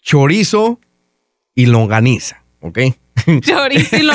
chorizo 0.00 0.80
y 1.54 1.66
longaniza, 1.66 2.42
¿ok? 2.60 2.78
Chorizo 3.40 3.96
y 3.96 4.08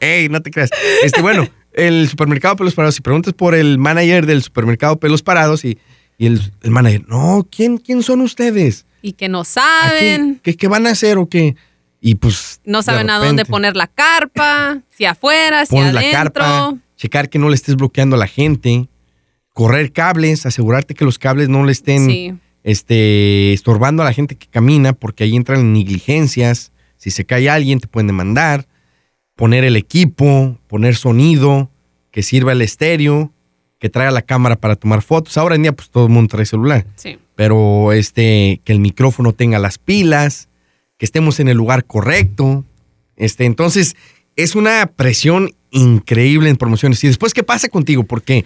Ey, 0.00 0.28
no 0.28 0.42
te 0.42 0.50
creas. 0.50 0.70
Este, 1.04 1.22
bueno, 1.22 1.48
el 1.72 2.08
supermercado 2.08 2.56
Pelos 2.56 2.74
Parados, 2.74 2.96
si 2.96 3.00
preguntas 3.00 3.32
por 3.34 3.54
el 3.54 3.78
manager 3.78 4.26
del 4.26 4.42
supermercado 4.42 4.98
Pelos 4.98 5.22
Parados 5.22 5.64
y, 5.64 5.78
y 6.18 6.26
el, 6.26 6.52
el 6.62 6.70
manager, 6.70 7.04
no, 7.08 7.46
¿quién, 7.50 7.78
¿quién 7.78 8.02
son 8.02 8.20
ustedes? 8.20 8.86
y 9.02 9.12
que 9.12 9.28
no 9.28 9.40
¿A 9.40 9.44
qué, 9.44 9.48
saben, 9.50 10.40
qué, 10.42 10.56
qué 10.56 10.68
van 10.68 10.86
a 10.86 10.90
hacer 10.90 11.18
o 11.18 11.26
qué? 11.28 11.56
Y 12.00 12.14
pues. 12.16 12.60
no 12.64 12.82
saben 12.82 13.10
a 13.10 13.18
dónde 13.18 13.44
poner 13.44 13.76
la 13.76 13.86
carpa, 13.86 14.80
si 14.90 15.04
afuera, 15.04 15.66
si 15.66 15.76
la 15.76 15.88
adentro. 15.88 16.10
carpa, 16.10 16.74
checar 16.96 17.28
que 17.28 17.38
no 17.38 17.48
le 17.48 17.54
estés 17.54 17.76
bloqueando 17.76 18.16
a 18.16 18.18
la 18.18 18.26
gente, 18.26 18.88
correr 19.52 19.92
cables, 19.92 20.46
asegurarte 20.46 20.94
que 20.94 21.04
los 21.04 21.18
cables 21.18 21.48
no 21.48 21.64
le 21.64 21.72
estén 21.72 22.06
Sí. 22.06 22.34
Este, 22.64 23.52
estorbando 23.52 24.02
a 24.02 24.06
la 24.06 24.12
gente 24.12 24.36
que 24.36 24.46
camina, 24.46 24.92
porque 24.92 25.24
ahí 25.24 25.36
entran 25.36 25.72
negligencias. 25.72 26.72
Si 26.96 27.10
se 27.10 27.24
cae 27.24 27.48
alguien, 27.48 27.80
te 27.80 27.86
pueden 27.86 28.08
demandar. 28.08 28.66
Poner 29.34 29.64
el 29.64 29.76
equipo, 29.76 30.58
poner 30.66 30.96
sonido, 30.96 31.70
que 32.10 32.22
sirva 32.22 32.52
el 32.52 32.62
estéreo, 32.62 33.32
que 33.78 33.88
traiga 33.88 34.10
la 34.10 34.22
cámara 34.22 34.56
para 34.56 34.76
tomar 34.76 35.02
fotos. 35.02 35.38
Ahora 35.38 35.54
en 35.54 35.62
día, 35.62 35.72
pues 35.72 35.90
todo 35.90 36.06
el 36.06 36.12
mundo 36.12 36.28
trae 36.28 36.44
celular. 36.44 36.86
Sí. 36.96 37.18
Pero 37.34 37.92
este, 37.92 38.60
que 38.64 38.72
el 38.72 38.80
micrófono 38.80 39.32
tenga 39.32 39.58
las 39.58 39.78
pilas, 39.78 40.48
que 40.98 41.06
estemos 41.06 41.40
en 41.40 41.48
el 41.48 41.56
lugar 41.56 41.86
correcto. 41.86 42.64
Este, 43.16 43.46
entonces, 43.46 43.96
es 44.36 44.54
una 44.54 44.86
presión 44.86 45.54
increíble 45.70 46.50
en 46.50 46.56
promociones. 46.56 47.02
Y 47.04 47.06
después, 47.06 47.32
¿qué 47.32 47.42
pasa 47.42 47.68
contigo? 47.68 48.04
Porque, 48.04 48.44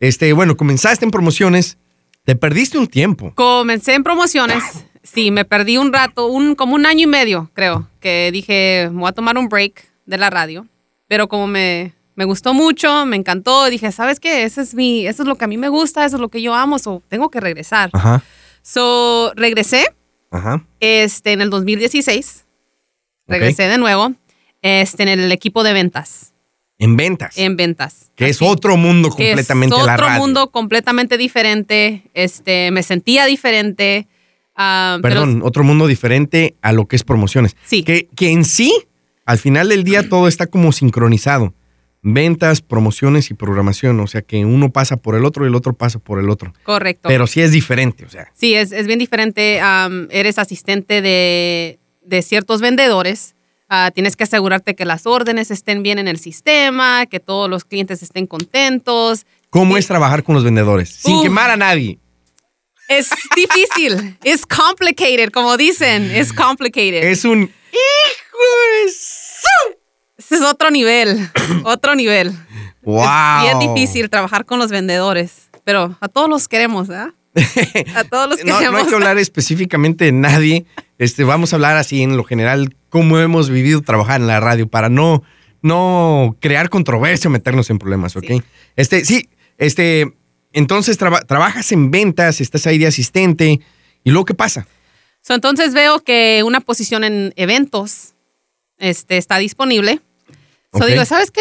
este, 0.00 0.32
bueno, 0.32 0.56
comenzaste 0.56 1.04
en 1.04 1.12
promociones, 1.12 1.78
te 2.24 2.36
perdiste 2.36 2.78
un 2.78 2.86
tiempo. 2.86 3.32
Comencé 3.34 3.94
en 3.94 4.02
promociones. 4.04 4.62
Sí, 5.02 5.30
me 5.30 5.44
perdí 5.44 5.78
un 5.78 5.92
rato, 5.92 6.26
un, 6.26 6.54
como 6.54 6.74
un 6.74 6.86
año 6.86 7.02
y 7.02 7.06
medio, 7.06 7.50
creo, 7.54 7.88
que 8.00 8.30
dije, 8.32 8.88
me 8.92 9.00
voy 9.00 9.08
a 9.08 9.12
tomar 9.12 9.36
un 9.36 9.48
break 9.48 9.84
de 10.06 10.16
la 10.18 10.30
radio. 10.30 10.66
Pero 11.08 11.28
como 11.28 11.48
me, 11.48 11.92
me 12.14 12.24
gustó 12.24 12.54
mucho, 12.54 13.04
me 13.04 13.16
encantó, 13.16 13.66
dije, 13.68 13.90
¿sabes 13.90 14.20
qué? 14.20 14.44
Ese 14.44 14.60
es 14.62 14.74
mi, 14.74 15.06
eso 15.06 15.24
es 15.24 15.28
lo 15.28 15.36
que 15.36 15.44
a 15.44 15.48
mí 15.48 15.56
me 15.56 15.68
gusta, 15.68 16.04
eso 16.04 16.16
es 16.16 16.20
lo 16.20 16.28
que 16.28 16.40
yo 16.40 16.54
amo, 16.54 16.78
so 16.78 17.02
tengo 17.08 17.30
que 17.30 17.40
regresar. 17.40 17.90
Ajá, 17.92 18.22
So, 18.64 19.32
regresé 19.34 19.84
ajá. 20.30 20.64
este, 20.78 21.32
en 21.32 21.40
el 21.40 21.50
2016. 21.50 22.44
Ok. 23.24 23.32
Regresé 23.32 23.64
de 23.64 23.76
nuevo 23.78 24.12
este, 24.62 25.02
en 25.02 25.08
el 25.08 25.32
equipo 25.32 25.64
de 25.64 25.72
ventas, 25.72 26.31
En 26.82 26.96
ventas. 26.96 27.38
en 27.38 27.56
ventas. 27.56 28.10
que 28.16 28.26
es 28.28 28.42
otro 28.42 28.76
mundo 28.76 29.08
completamente 29.10 29.76
es 29.76 29.86
la 29.86 29.94
otro 29.94 30.06
radio. 30.06 30.20
mundo 30.20 30.50
completamente 30.50 31.16
diferente. 31.16 32.02
Este, 32.14 32.70
me 32.72 32.82
sentía 32.82 33.26
diferente. 33.26 34.06
ah, 34.56 34.98
pero- 35.00 35.14
Perdón, 35.22 35.42
otro 35.44 35.64
mundo 35.64 35.86
diferente 35.86 36.56
a 36.60 36.72
lo 36.72 36.86
que 36.86 36.96
es 36.96 37.04
promociones. 37.04 37.56
Sí. 37.64 37.82
Que, 37.84 38.08
que 38.16 38.30
en 38.30 38.44
sí, 38.44 38.72
al 39.24 39.38
final 39.38 39.68
del 39.68 39.84
día, 39.84 40.08
todo 40.08 40.26
está 40.28 40.46
como 40.46 40.72
sincronizado. 40.72 41.54
Ventas, 42.04 42.62
promociones 42.62 43.30
y 43.30 43.34
programación. 43.34 44.00
O 44.00 44.08
sea 44.08 44.22
que 44.22 44.44
uno 44.44 44.70
pasa 44.70 44.96
por 44.96 45.14
el 45.14 45.24
otro 45.24 45.44
y 45.44 45.48
el 45.48 45.54
otro 45.54 45.74
pasa 45.74 46.00
por 46.00 46.18
el 46.18 46.28
otro. 46.30 46.52
correcto. 46.64 47.08
Pero 47.08 47.28
sí 47.28 47.40
es 47.40 47.52
diferente. 47.52 48.04
O 48.04 48.08
sea, 48.10 48.26
sí, 48.34 48.54
es, 48.54 48.72
es 48.72 48.88
bien 48.88 48.98
diferente. 48.98 49.60
eres 50.10 50.38
asistente 50.38 51.00
de, 51.00 51.78
de 52.04 52.22
ciertos 52.22 52.60
vendedores. 52.60 53.36
Ah, 53.74 53.90
tienes 53.90 54.16
que 54.16 54.24
asegurarte 54.24 54.74
que 54.74 54.84
las 54.84 55.06
órdenes 55.06 55.50
estén 55.50 55.82
bien 55.82 55.98
en 55.98 56.06
el 56.06 56.18
sistema, 56.18 57.06
que 57.06 57.20
todos 57.20 57.48
los 57.48 57.64
clientes 57.64 58.02
estén 58.02 58.26
contentos. 58.26 59.24
¿cómo 59.48 59.78
es 59.78 59.86
trabajar 59.86 60.22
con 60.24 60.34
los 60.34 60.44
vendedores? 60.44 60.90
Sin 60.90 61.22
quemar 61.22 61.50
a 61.50 61.56
nadie. 61.56 61.98
Es 62.86 63.08
difícil. 63.34 64.18
Es 64.24 64.44
complicated, 64.44 65.30
como 65.30 65.56
dicen. 65.56 66.10
Es 66.10 66.34
complicated. 66.34 67.02
Es 67.02 67.24
un. 67.24 67.40
¡Hijo 67.40 68.38
de 68.84 68.92
su! 68.92 69.78
Ese 70.18 70.34
es 70.34 70.42
otro 70.42 70.70
nivel. 70.70 71.30
otro 71.64 71.94
nivel. 71.94 72.30
¡Wow! 72.82 73.06
Bien 73.40 73.58
difícil 73.58 74.10
trabajar 74.10 74.44
con 74.44 74.58
los 74.58 74.70
vendedores. 74.70 75.48
Pero 75.64 75.96
a 75.98 76.08
todos 76.08 76.28
los 76.28 76.46
queremos, 76.46 76.88
¿verdad? 76.88 77.14
A 77.96 78.04
todos 78.04 78.28
los 78.28 78.44
No, 78.44 78.58
queremos. 78.58 78.72
no 78.72 78.78
hay 78.80 78.86
que 78.86 78.94
hablar 78.94 79.16
específicamente 79.16 80.04
de 80.04 80.12
nadie. 80.12 80.66
Este, 80.98 81.24
vamos 81.24 81.54
a 81.54 81.56
hablar 81.56 81.78
así 81.78 82.02
en 82.02 82.18
lo 82.18 82.24
general, 82.24 82.76
cómo 82.92 83.18
hemos 83.18 83.48
vivido 83.48 83.80
trabajar 83.80 84.20
en 84.20 84.26
la 84.26 84.38
radio 84.38 84.68
para 84.68 84.90
no, 84.90 85.22
no 85.62 86.36
crear 86.40 86.68
controversia 86.68 87.28
o 87.28 87.32
meternos 87.32 87.70
en 87.70 87.78
problemas, 87.78 88.14
¿ok? 88.16 88.24
Sí. 88.28 88.42
Este, 88.76 89.04
sí, 89.06 89.30
este, 89.56 90.12
entonces 90.52 90.98
traba- 90.98 91.22
trabajas 91.22 91.72
en 91.72 91.90
ventas, 91.90 92.42
estás 92.42 92.66
ahí 92.66 92.76
de 92.76 92.86
asistente, 92.86 93.60
y 94.04 94.10
luego 94.10 94.26
¿qué 94.26 94.34
pasa? 94.34 94.66
So, 95.22 95.32
entonces 95.34 95.72
veo 95.72 96.00
que 96.00 96.42
una 96.44 96.60
posición 96.60 97.02
en 97.02 97.32
eventos 97.36 98.12
este, 98.78 99.16
está 99.16 99.38
disponible. 99.38 100.00
So 100.78 100.84
digo, 100.84 101.04
¿sabes 101.06 101.30
qué? 101.30 101.40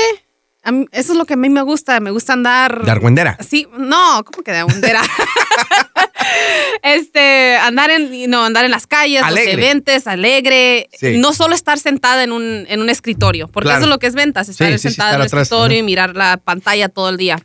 Mí- 0.72 0.86
eso 0.94 1.12
es 1.12 1.18
lo 1.18 1.26
que 1.26 1.34
a 1.34 1.38
mí 1.38 1.50
me 1.50 1.64
gusta. 1.64 2.00
Me 2.00 2.12
gusta 2.12 2.34
andar. 2.34 2.84
De 2.86 2.92
argüendera. 2.92 3.38
Sí, 3.46 3.68
no, 3.78 4.24
¿cómo 4.24 4.44
que 4.44 4.52
de 4.52 4.60
abundera? 4.60 5.02
este, 6.84 7.56
andar 7.58 7.90
en, 7.92 8.30
no, 8.30 8.44
andar 8.44 8.66
en 8.66 8.72
las 8.72 8.88
calles, 8.88 9.24
Alegre. 9.24 9.54
los 9.56 9.64
eventos, 9.64 10.08
alegre. 10.08 10.90
Sí. 10.98 11.18
No 11.18 11.34
solo 11.34 11.56
estar 11.56 11.80
sentada 11.80 12.24
en 12.24 12.32
un, 12.32 12.66
en 12.70 12.82
un 12.82 12.90
escritorio, 12.90 13.48
porque 13.48 13.68
Claro. 13.68 13.80
eso 13.80 13.86
es 13.86 13.90
lo 13.90 14.00
que 14.00 14.08
es 14.08 14.16
ventas, 14.16 14.50
estar 14.50 14.68
Sí, 14.72 14.78
sentada 14.78 15.10
estar 15.12 15.16
en 15.16 15.22
el 15.22 15.28
atrás, 15.28 15.42
escritorio 15.44 15.76
ajá. 15.78 15.80
y 15.80 15.84
mirar 15.84 16.16
la 16.16 16.38
pantalla 16.38 16.90
todo 16.90 17.10
el 17.10 17.18
día. 17.18 17.38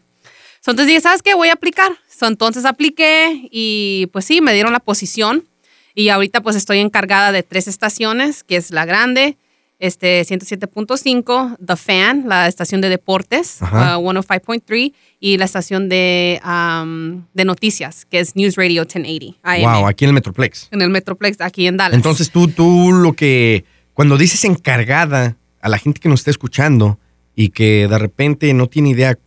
So, 0.64 0.72
entonces 0.72 0.88
dije, 0.88 1.00
¿sabes 1.00 1.22
qué? 1.22 1.34
Voy 1.34 1.48
a 1.48 1.52
aplicar. 1.54 1.92
So, 2.08 2.26
entonces 2.26 2.64
apliqué 2.64 3.48
y 3.50 4.08
pues 4.12 4.24
sí, 4.24 4.40
me 4.40 4.52
dieron 4.54 4.72
la 4.72 4.80
posición. 4.80 5.46
Y 5.94 6.08
ahorita 6.10 6.42
pues 6.42 6.56
estoy 6.56 6.80
encargada 6.80 7.32
de 7.32 7.42
tres 7.42 7.68
estaciones, 7.68 8.44
que 8.44 8.56
es 8.56 8.70
la 8.70 8.84
grande, 8.84 9.36
este 9.78 10.22
107.5, 10.24 11.56
The 11.64 11.76
Fan, 11.76 12.24
la 12.28 12.48
estación 12.48 12.80
de 12.80 12.88
deportes, 12.88 13.58
uh, 13.60 13.66
105.3, 13.66 14.92
y 15.20 15.38
la 15.38 15.44
estación 15.44 15.88
de, 15.88 16.40
um, 16.44 17.24
de 17.34 17.44
noticias, 17.44 18.04
que 18.06 18.20
es 18.20 18.36
News 18.36 18.56
Radio 18.56 18.82
1080, 18.82 19.36
AM, 19.42 19.62
Wow, 19.62 19.86
aquí 19.86 20.04
en 20.04 20.10
el 20.10 20.14
Metroplex. 20.14 20.68
en 20.70 20.82
el 20.82 20.90
Metroplex, 20.90 21.40
aquí 21.40 21.66
en 21.66 21.76
Dallas. 21.76 21.94
Entonces 21.96 22.30
tú, 22.30 22.48
tú 22.48 22.92
lo 22.92 23.12
que, 23.14 23.64
cuando 23.94 24.16
dices 24.18 24.44
encargada 24.44 25.36
a 25.60 25.68
la 25.68 25.78
gente 25.78 26.00
que 26.00 26.08
nos 26.08 26.20
está 26.20 26.30
escuchando 26.30 26.98
y 27.34 27.50
que 27.50 27.86
de 27.88 27.98
repente 27.98 28.52
no 28.54 28.68
tiene 28.68 28.90
idea 28.90 29.18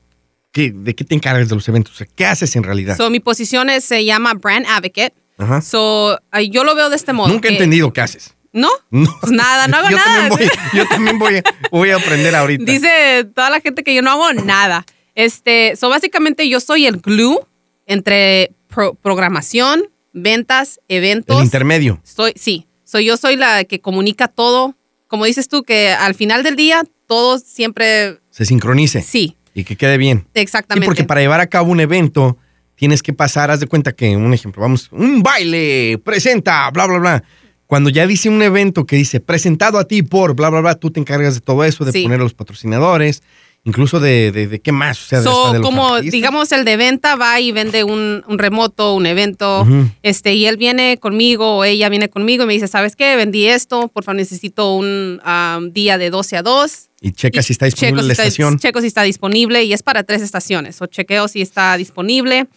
qué- 0.52 0.72
de 0.72 0.96
qué 0.96 1.04
te 1.04 1.16
encargas 1.16 1.50
de 1.50 1.56
los 1.56 1.68
eventos, 1.68 1.94
o 1.94 1.98
sea, 1.98 2.08
¿qué 2.16 2.26
haces 2.26 2.56
en 2.56 2.64
realidad? 2.64 2.98
So, 2.98 3.10
mi 3.10 3.20
posición 3.20 3.70
es- 3.70 3.84
se 3.86 4.04
llama 4.06 4.34
Brand 4.34 4.66
Advocate. 4.68 5.14
Ajá. 5.38 5.62
So, 5.62 6.14
uh, 6.34 6.40
yo 6.52 6.64
lo 6.64 6.76
veo 6.76 6.90
de 6.90 6.96
este 6.96 7.14
modo. 7.14 7.30
Nunca 7.30 7.48
he 7.50 7.52
entendido 7.54 7.94
qué 7.94 8.02
haces. 8.02 8.36
¿No? 8.52 8.70
No. 8.90 9.10
Pues 9.22 9.32
nada, 9.32 9.68
no 9.68 9.78
hago 9.78 9.90
yo 9.90 9.98
nada. 9.98 10.30
También 10.30 10.50
voy, 10.50 10.80
yo 10.80 10.88
también 10.88 11.20
voy, 11.20 11.42
voy 11.72 11.90
a 11.92 11.98
aprender 11.98 12.36
ahorita. 12.36 12.64
Dice 12.72 13.26
toda 13.36 13.50
la 13.50 13.62
gente 13.62 13.84
que 13.84 13.94
yo 13.94 14.02
no 14.02 14.12
hago 14.12 14.34
nada. 14.34 14.86
Este, 15.16 15.76
so 15.76 15.90
básicamente 15.90 16.48
yo 16.50 16.60
soy 16.60 16.86
el 16.88 16.98
glue 16.98 17.40
entre 17.86 18.52
pro- 18.68 18.96
programación, 18.96 19.84
ventas, 20.14 20.80
eventos. 20.88 21.38
el 21.38 21.44
intermedio. 21.44 22.00
soy, 22.04 22.34
sí, 22.36 22.68
soy 22.84 23.06
yo 23.06 23.18
soy 23.18 23.36
la 23.36 23.64
que 23.66 23.82
comunica 23.82 24.28
todo. 24.28 24.76
Como 25.08 25.26
dices 25.26 25.48
tú, 25.50 25.64
que 25.64 25.90
al 25.90 26.14
final 26.16 26.44
del 26.44 26.56
día 26.56 26.84
todo 27.08 27.40
siempre 27.40 28.20
Se 28.30 28.46
sincronice 28.46 29.02
sí, 29.02 29.36
y 29.56 29.64
que 29.64 29.76
quede 29.76 29.98
bien. 29.98 30.28
Sí, 30.36 30.42
exactamente. 30.42 30.86
porque 30.86 31.04
para 31.04 31.22
llevar 31.22 31.40
a 31.40 31.48
cabo 31.48 31.72
un 31.72 31.80
evento 31.80 32.38
tienes 32.76 33.02
que 33.04 33.12
pasar, 33.12 33.50
haz 33.52 33.60
de 33.60 33.68
cuenta 33.68 33.92
que, 33.92 34.16
un 34.16 34.34
ejemplo, 34.34 34.62
vamos, 34.62 34.88
un 34.92 35.22
baile, 35.22 36.00
presenta, 36.04 36.70
bla, 36.72 36.86
bla, 36.86 36.98
bla. 37.00 37.24
Cuando 37.70 37.92
ya 37.92 38.08
dice 38.08 38.30
un 38.30 38.42
evento 38.42 38.88
que 38.88 38.96
dice 38.96 39.20
presentado 39.20 39.78
a 39.78 39.84
ti 39.84 40.02
por, 40.02 40.34
bla, 40.34 40.50
bla, 40.50 40.62
bla, 40.62 40.74
tú 40.74 40.90
te 40.90 41.00
encargas 41.00 41.36
de 41.36 41.42
todo 41.42 41.64
eso, 41.64 41.86
de 41.86 41.92
Sí. 41.92 42.02
poner 42.02 42.20
a 42.20 42.24
los 42.24 42.34
patrocinadores, 42.34 43.22
incluso 43.64 44.00
de, 44.00 44.32
de, 44.32 44.48
de 44.48 44.60
qué 44.60 44.72
más, 44.72 45.00
o 45.00 45.06
sea, 45.06 45.20
de, 45.20 45.26
So, 45.26 45.54
de 45.54 45.62
como 45.62 45.88
artistas. 45.94 46.12
digamos 46.14 46.52
el 46.52 46.66
de 46.66 46.78
venta 46.78 47.16
va 47.16 47.40
y 47.40 47.52
vende 47.52 47.84
un, 47.84 48.24
un 48.28 48.40
remoto, 48.40 48.96
un 48.96 49.06
evento, 49.06 49.68
este, 50.02 50.34
y 50.34 50.48
él 50.48 50.58
viene 50.58 50.98
conmigo 50.98 51.58
o 51.58 51.64
ella 51.64 51.90
viene 51.90 52.10
conmigo 52.10 52.44
y 52.46 52.48
me 52.48 52.54
dice, 52.54 52.68
¿sabes 52.68 52.96
qué? 52.96 53.16
Vendí 53.16 53.46
esto, 53.46 53.88
por 53.90 54.04
favor 54.04 54.16
necesito 54.16 54.74
un 54.74 55.22
um, 55.24 55.70
día 55.72 56.00
de 56.00 56.10
12 56.10 56.38
a 56.38 56.42
2. 56.42 56.90
Y 57.02 57.12
checa 57.12 57.42
Y 57.42 57.44
si 57.44 57.54
está 57.54 57.66
disponible 57.68 57.98
checo 58.02 58.08
la 58.08 58.08
si 58.08 58.12
está- 58.14 58.24
estación. 58.24 58.58
checo 58.58 58.82
si 58.82 58.88
está 58.88 59.04
disponible 59.04 59.64
y 59.64 59.74
es 59.74 59.84
para 59.84 60.02
tres 60.02 60.24
estaciones. 60.24 60.82
O 60.82 60.88
chequeo 60.88 61.28
si 61.28 61.42
está 61.44 61.78
disponible. 61.78 62.48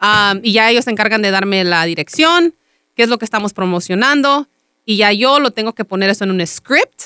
Um, 0.00 0.40
y 0.42 0.52
ya 0.52 0.70
ellos 0.70 0.86
se 0.86 0.90
encargan 0.90 1.20
de 1.20 1.30
darme 1.30 1.64
la 1.64 1.84
dirección, 1.84 2.54
qué 2.96 3.02
es 3.02 3.08
lo 3.10 3.18
que 3.18 3.26
estamos 3.26 3.52
promocionando. 3.52 4.48
Y 4.84 4.96
ya 4.96 5.12
yo 5.12 5.40
lo 5.40 5.50
tengo 5.50 5.74
que 5.74 5.84
poner 5.84 6.10
eso 6.10 6.24
en 6.24 6.30
un 6.30 6.46
script, 6.46 7.04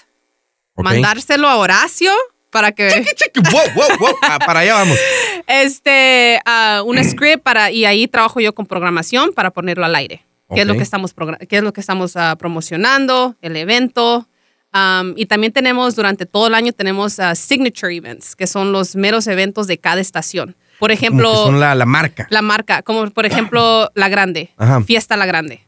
mandárselo 0.76 1.48
a 1.48 1.56
Horacio 1.56 2.12
para 2.50 2.72
que... 2.72 2.88
Cheque, 3.14 3.40
wow, 3.50 3.60
wow, 3.74 3.98
wow. 3.98 4.14
Ah, 4.22 4.38
para 4.38 4.60
allá 4.60 4.74
vamos. 4.74 4.98
este, 5.46 6.40
ah, 6.44 6.82
un 6.84 7.02
script 7.04 7.42
para, 7.42 7.70
y 7.70 7.84
ahí 7.84 8.08
trabajo 8.08 8.40
yo 8.40 8.54
con 8.54 8.66
programación 8.66 9.32
para 9.32 9.50
ponerlo 9.50 9.84
al 9.84 9.94
aire. 9.94 10.24
¿Qué 10.54 10.62
es 10.62 10.66
lo 10.66 10.74
que 10.74 10.82
estamos, 10.82 11.14
qué 11.46 11.58
es 11.58 11.62
lo 11.62 11.74
que 11.74 11.80
estamos 11.82 12.14
promocionando? 12.38 13.36
El 13.42 13.54
evento. 13.56 14.26
Y 15.16 15.26
también 15.26 15.52
tenemos, 15.52 15.94
durante 15.94 16.24
todo 16.24 16.46
el 16.46 16.54
año, 16.54 16.72
tenemos 16.72 17.20
ah, 17.20 17.34
signature 17.34 17.94
events, 17.94 18.34
que 18.34 18.46
son 18.46 18.72
los 18.72 18.96
meros 18.96 19.26
eventos 19.26 19.66
de 19.66 19.78
cada 19.78 20.00
estación. 20.00 20.56
Por 20.78 20.90
ejemplo, 20.92 21.34
son 21.34 21.60
la, 21.60 21.74
la 21.74 21.86
marca. 21.86 22.28
la 22.30 22.40
marca, 22.40 22.82
como 22.82 23.10
por 23.10 23.26
ejemplo 23.26 23.90
La 23.94 24.08
Grande, 24.08 24.50
Ajá. 24.56 24.80
Fiesta 24.80 25.16
La 25.16 25.26
Grande. 25.26 25.66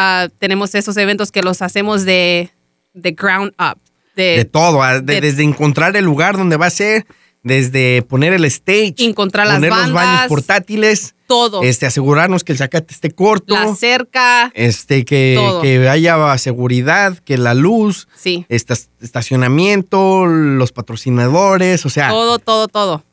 Ah, 0.00 0.28
tenemos 0.38 0.74
esos 0.74 0.96
eventos 0.96 1.30
que 1.30 1.42
los 1.42 1.60
hacemos 1.62 2.04
de, 2.04 2.50
de 2.94 3.10
ground 3.12 3.52
up. 3.60 3.78
De, 4.16 4.38
de 4.38 4.44
todo, 4.44 4.82
ah, 4.82 4.94
de- 5.00 5.02
de- 5.14 5.20
desde 5.20 5.42
encontrar 5.44 5.96
el 5.96 6.04
lugar 6.04 6.36
donde 6.36 6.56
va 6.56 6.66
a 6.66 6.70
ser, 6.70 7.06
desde 7.42 8.02
poner 8.02 8.32
el 8.32 8.44
stage, 8.46 8.94
Encontrar 8.98 9.46
las 9.46 9.56
poner 9.56 9.70
los 9.72 9.92
baños 9.92 10.26
portátiles, 10.28 11.14
todo. 11.26 11.62
este, 11.62 11.86
asegurarnos 11.86 12.44
que 12.44 12.52
el 12.52 12.58
zacate 12.58 12.92
esté 12.92 13.12
corto, 13.12 13.54
la 13.54 13.74
cerca. 13.74 14.50
este, 14.54 15.04
que, 15.04 15.38
que 15.62 15.88
haya 15.88 16.36
seguridad, 16.38 17.16
que 17.18 17.38
la 17.38 17.54
luz, 17.54 18.08
Sí. 18.16 18.44
esta- 18.48 18.74
estacionamiento, 19.00 20.26
los 20.26 20.72
patrocinadores, 20.72 21.86
o 21.86 21.88
sea, 21.88 22.08
Todo, 22.10 22.38
todo, 22.38 22.68
todo. 22.68 23.04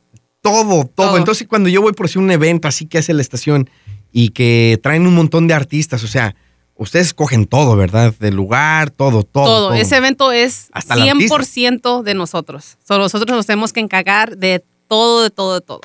todo, 0.42 0.64
todo. 0.64 0.84
Todo. 0.94 1.16
Entonces, 1.16 1.46
cuando 1.48 1.68
yo 1.68 1.80
voy 1.80 1.92
por 1.92 2.06
decir 2.06 2.20
un 2.20 2.30
evento 2.30 2.68
así 2.68 2.86
que 2.86 2.98
hace 2.98 3.14
la 3.14 3.22
estación 3.22 3.70
y 4.12 4.30
que 4.30 4.78
traen 4.82 5.06
un 5.06 5.14
montón 5.14 5.46
de 5.48 5.54
artistas, 5.54 6.02
o 6.04 6.08
sea, 6.08 6.34
ustedes 6.78 7.08
escogen 7.08 7.46
todo, 7.46 7.76
¿verdad? 7.76 8.14
Del 8.18 8.34
lugar, 8.34 8.90
todo, 8.90 9.22
todo. 9.24 9.44
todo. 9.44 9.74
Ese 9.74 9.96
evento 9.96 10.32
es 10.32 10.68
Hasta 10.72 10.94
el 10.94 11.08
artista. 11.08 11.36
100% 11.36 12.02
de 12.02 12.14
nosotros. 12.14 12.78
So, 12.86 12.98
nosotros 12.98 13.36
nos 13.36 13.46
tenemos 13.46 13.72
que 13.72 13.80
encargar 13.80 14.38
de 14.38 14.64
todo, 14.86 15.22
de 15.22 15.30
todo, 15.30 15.54
de 15.54 15.60
todo. 15.60 15.80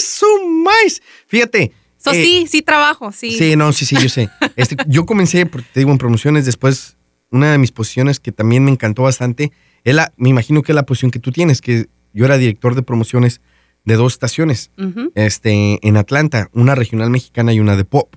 Su 0.00 0.26
más. 0.48 1.00
Fíjate. 1.26 1.72
So, 1.96 2.12
eh, 2.12 2.22
sí, 2.22 2.46
sí 2.48 2.62
trabajo, 2.62 3.10
sí. 3.12 3.32
Sí, 3.32 3.56
no, 3.56 3.72
sí, 3.72 3.86
sí, 3.86 3.96
yo 4.00 4.08
sé. 4.08 4.28
Este, 4.56 4.76
yo 4.86 5.06
comencé, 5.06 5.44
te 5.44 5.80
digo, 5.80 5.90
en 5.90 5.98
promociones, 5.98 6.44
después, 6.44 6.96
una 7.30 7.52
de 7.52 7.58
mis 7.58 7.72
posiciones 7.72 8.20
que 8.20 8.32
también 8.32 8.64
me 8.64 8.70
encantó 8.70 9.02
bastante, 9.02 9.52
es 9.84 9.94
la, 9.94 10.12
me 10.16 10.28
imagino 10.28 10.62
que 10.62 10.72
es 10.72 10.76
la 10.76 10.84
posición 10.84 11.10
que 11.10 11.18
tú 11.20 11.32
tienes, 11.32 11.60
que 11.60 11.86
yo 12.12 12.24
era 12.24 12.36
director 12.36 12.74
de 12.74 12.82
promociones 12.82 13.40
de 13.84 13.94
dos 13.94 14.12
estaciones, 14.12 14.70
Ujú. 14.78 15.12
este, 15.14 15.78
en 15.86 15.96
Atlanta, 15.96 16.50
una 16.52 16.74
regional 16.74 17.10
mexicana 17.10 17.52
y 17.52 17.60
una 17.60 17.76
de 17.76 17.84
pop. 17.84 18.14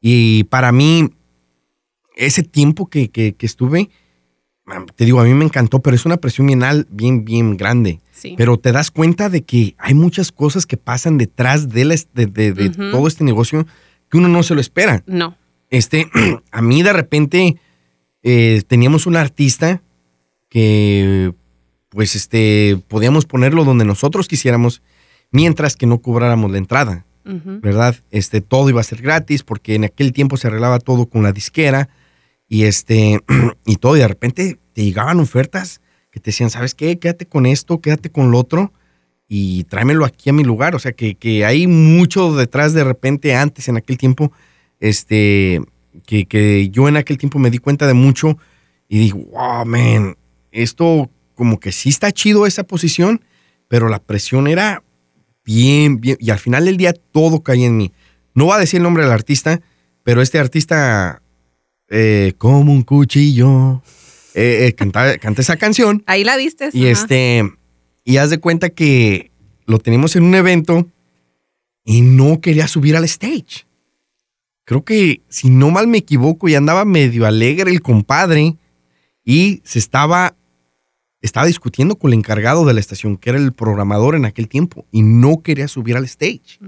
Y 0.00 0.44
para 0.44 0.72
mí, 0.72 1.10
ese 2.26 2.42
tiempo 2.42 2.86
que, 2.86 3.08
que- 3.10 3.32
que 3.34 3.46
estuve, 3.46 3.90
te 4.94 5.04
digo, 5.04 5.20
a 5.20 5.24
mí 5.24 5.34
me 5.34 5.44
encantó, 5.44 5.80
pero 5.80 5.96
es 5.96 6.06
una 6.06 6.18
presión 6.18 6.46
bien, 6.46 6.62
al- 6.62 6.86
bien, 6.90 7.24
bien 7.24 7.56
grande. 7.56 7.98
Sí. 8.12 8.34
Pero 8.36 8.56
te 8.58 8.70
das 8.70 8.90
cuenta 8.92 9.28
de 9.28 9.42
que 9.42 9.74
hay 9.78 9.94
muchas 9.94 10.30
cosas 10.30 10.64
que 10.66 10.76
pasan 10.76 11.18
detrás 11.18 11.68
de, 11.70 11.84
la- 11.84 11.96
de- 12.14 12.26
de- 12.26 12.70
todo 12.92 13.08
este 13.08 13.24
negocio 13.24 13.66
que 14.08 14.18
uno 14.18 14.28
no 14.28 14.42
se 14.42 14.54
lo 14.54 14.60
espera. 14.60 15.02
no. 15.06 15.36
Este, 15.70 16.08
a 16.50 16.62
mí 16.62 16.82
de 16.82 16.92
repente 16.92 17.56
eh, 18.24 18.62
teníamos 18.66 19.06
un 19.06 19.16
artista 19.16 19.80
que, 20.48 21.32
pues, 21.90 22.14
este, 22.16 22.80
podíamos 22.88 23.24
ponerlo 23.26 23.64
donde 23.64 23.84
nosotros 23.84 24.26
quisiéramos, 24.28 24.82
mientras 25.30 25.76
que 25.76 25.86
no 25.86 25.98
cobráramos 25.98 26.50
la 26.50 26.58
entrada. 26.58 27.04
¿verdad? 27.22 27.94
Este, 28.10 28.40
todo 28.40 28.68
iba 28.70 28.80
a 28.80 28.84
ser 28.84 29.02
gratis 29.02 29.44
porque 29.44 29.76
en 29.76 29.84
aquel 29.84 30.12
tiempo 30.12 30.36
se 30.36 30.48
arreglaba 30.48 30.80
todo 30.80 31.06
con 31.06 31.22
la 31.22 31.30
disquera 31.32 31.88
y 32.50 32.64
este, 32.64 33.20
y 33.64 33.76
todo, 33.76 33.96
y 33.96 34.00
de 34.00 34.08
repente 34.08 34.58
te 34.74 34.84
llegaban 34.84 35.20
ofertas 35.20 35.80
que 36.10 36.18
te 36.18 36.32
decían, 36.32 36.50
¿sabes 36.50 36.74
qué? 36.74 36.98
Quédate 36.98 37.24
con 37.24 37.46
esto, 37.46 37.80
quédate 37.80 38.10
con 38.10 38.32
lo 38.32 38.38
otro 38.38 38.72
y 39.28 39.62
tráemelo 39.64 40.04
aquí 40.04 40.28
a 40.28 40.32
mi 40.32 40.42
lugar. 40.42 40.74
O 40.74 40.80
sea, 40.80 40.90
que, 40.90 41.14
que 41.14 41.44
hay 41.44 41.68
mucho 41.68 42.34
detrás 42.34 42.74
de 42.74 42.82
repente 42.82 43.36
antes, 43.36 43.68
en 43.68 43.76
aquel 43.76 43.96
tiempo, 43.96 44.32
este, 44.80 45.62
que, 46.04 46.26
que 46.26 46.68
yo 46.70 46.88
en 46.88 46.96
aquel 46.96 47.16
tiempo 47.16 47.38
me 47.38 47.50
di 47.50 47.58
cuenta 47.58 47.86
de 47.86 47.94
mucho 47.94 48.36
y 48.88 48.98
digo, 48.98 49.20
wow, 49.30 49.64
man, 49.64 50.16
esto 50.50 51.08
como 51.36 51.60
que 51.60 51.70
sí 51.70 51.88
está 51.88 52.10
chido 52.10 52.44
esa 52.46 52.64
posición, 52.64 53.24
pero 53.68 53.88
la 53.88 54.00
presión 54.00 54.48
era 54.48 54.82
bien, 55.44 56.00
bien, 56.00 56.16
y 56.18 56.30
al 56.30 56.40
final 56.40 56.64
del 56.64 56.76
día 56.76 56.92
todo 57.12 57.44
caía 57.44 57.66
en 57.66 57.76
mí. 57.76 57.92
No 58.34 58.46
voy 58.46 58.56
a 58.56 58.58
decir 58.58 58.78
el 58.78 58.82
nombre 58.82 59.04
del 59.04 59.12
artista, 59.12 59.60
pero 60.02 60.20
este 60.20 60.40
artista, 60.40 61.22
eh, 61.90 62.34
como 62.38 62.72
un 62.72 62.82
cuchillo, 62.82 63.82
eh, 64.34 64.66
eh, 64.66 64.74
canta, 64.74 65.18
canta 65.18 65.42
esa 65.42 65.56
canción. 65.56 66.02
Ahí 66.06 66.24
la 66.24 66.36
diste. 66.36 66.70
Y 66.72 66.86
este, 66.86 67.42
y 68.04 68.16
haz 68.16 68.30
de 68.30 68.38
cuenta 68.38 68.70
que 68.70 69.30
lo 69.66 69.78
tenemos 69.80 70.16
en 70.16 70.22
un 70.22 70.34
evento 70.34 70.88
y 71.84 72.02
no 72.02 72.40
quería 72.40 72.68
subir 72.68 72.96
al 72.96 73.04
stage. 73.04 73.66
Creo 74.64 74.84
que, 74.84 75.22
si 75.28 75.50
no 75.50 75.70
mal 75.70 75.88
me 75.88 75.98
equivoco, 75.98 76.48
y 76.48 76.54
andaba 76.54 76.84
medio 76.84 77.26
alegre 77.26 77.72
el 77.72 77.82
compadre 77.82 78.56
y 79.24 79.60
se 79.64 79.80
estaba, 79.80 80.36
estaba 81.20 81.46
discutiendo 81.46 81.96
con 81.96 82.12
el 82.12 82.18
encargado 82.18 82.64
de 82.64 82.74
la 82.74 82.78
estación, 82.78 83.16
que 83.16 83.30
era 83.30 83.38
el 83.40 83.52
programador 83.52 84.14
en 84.14 84.26
aquel 84.26 84.46
tiempo, 84.46 84.86
y 84.92 85.02
no 85.02 85.42
quería 85.42 85.66
subir 85.66 85.96
al 85.96 86.04
stage. 86.04 86.60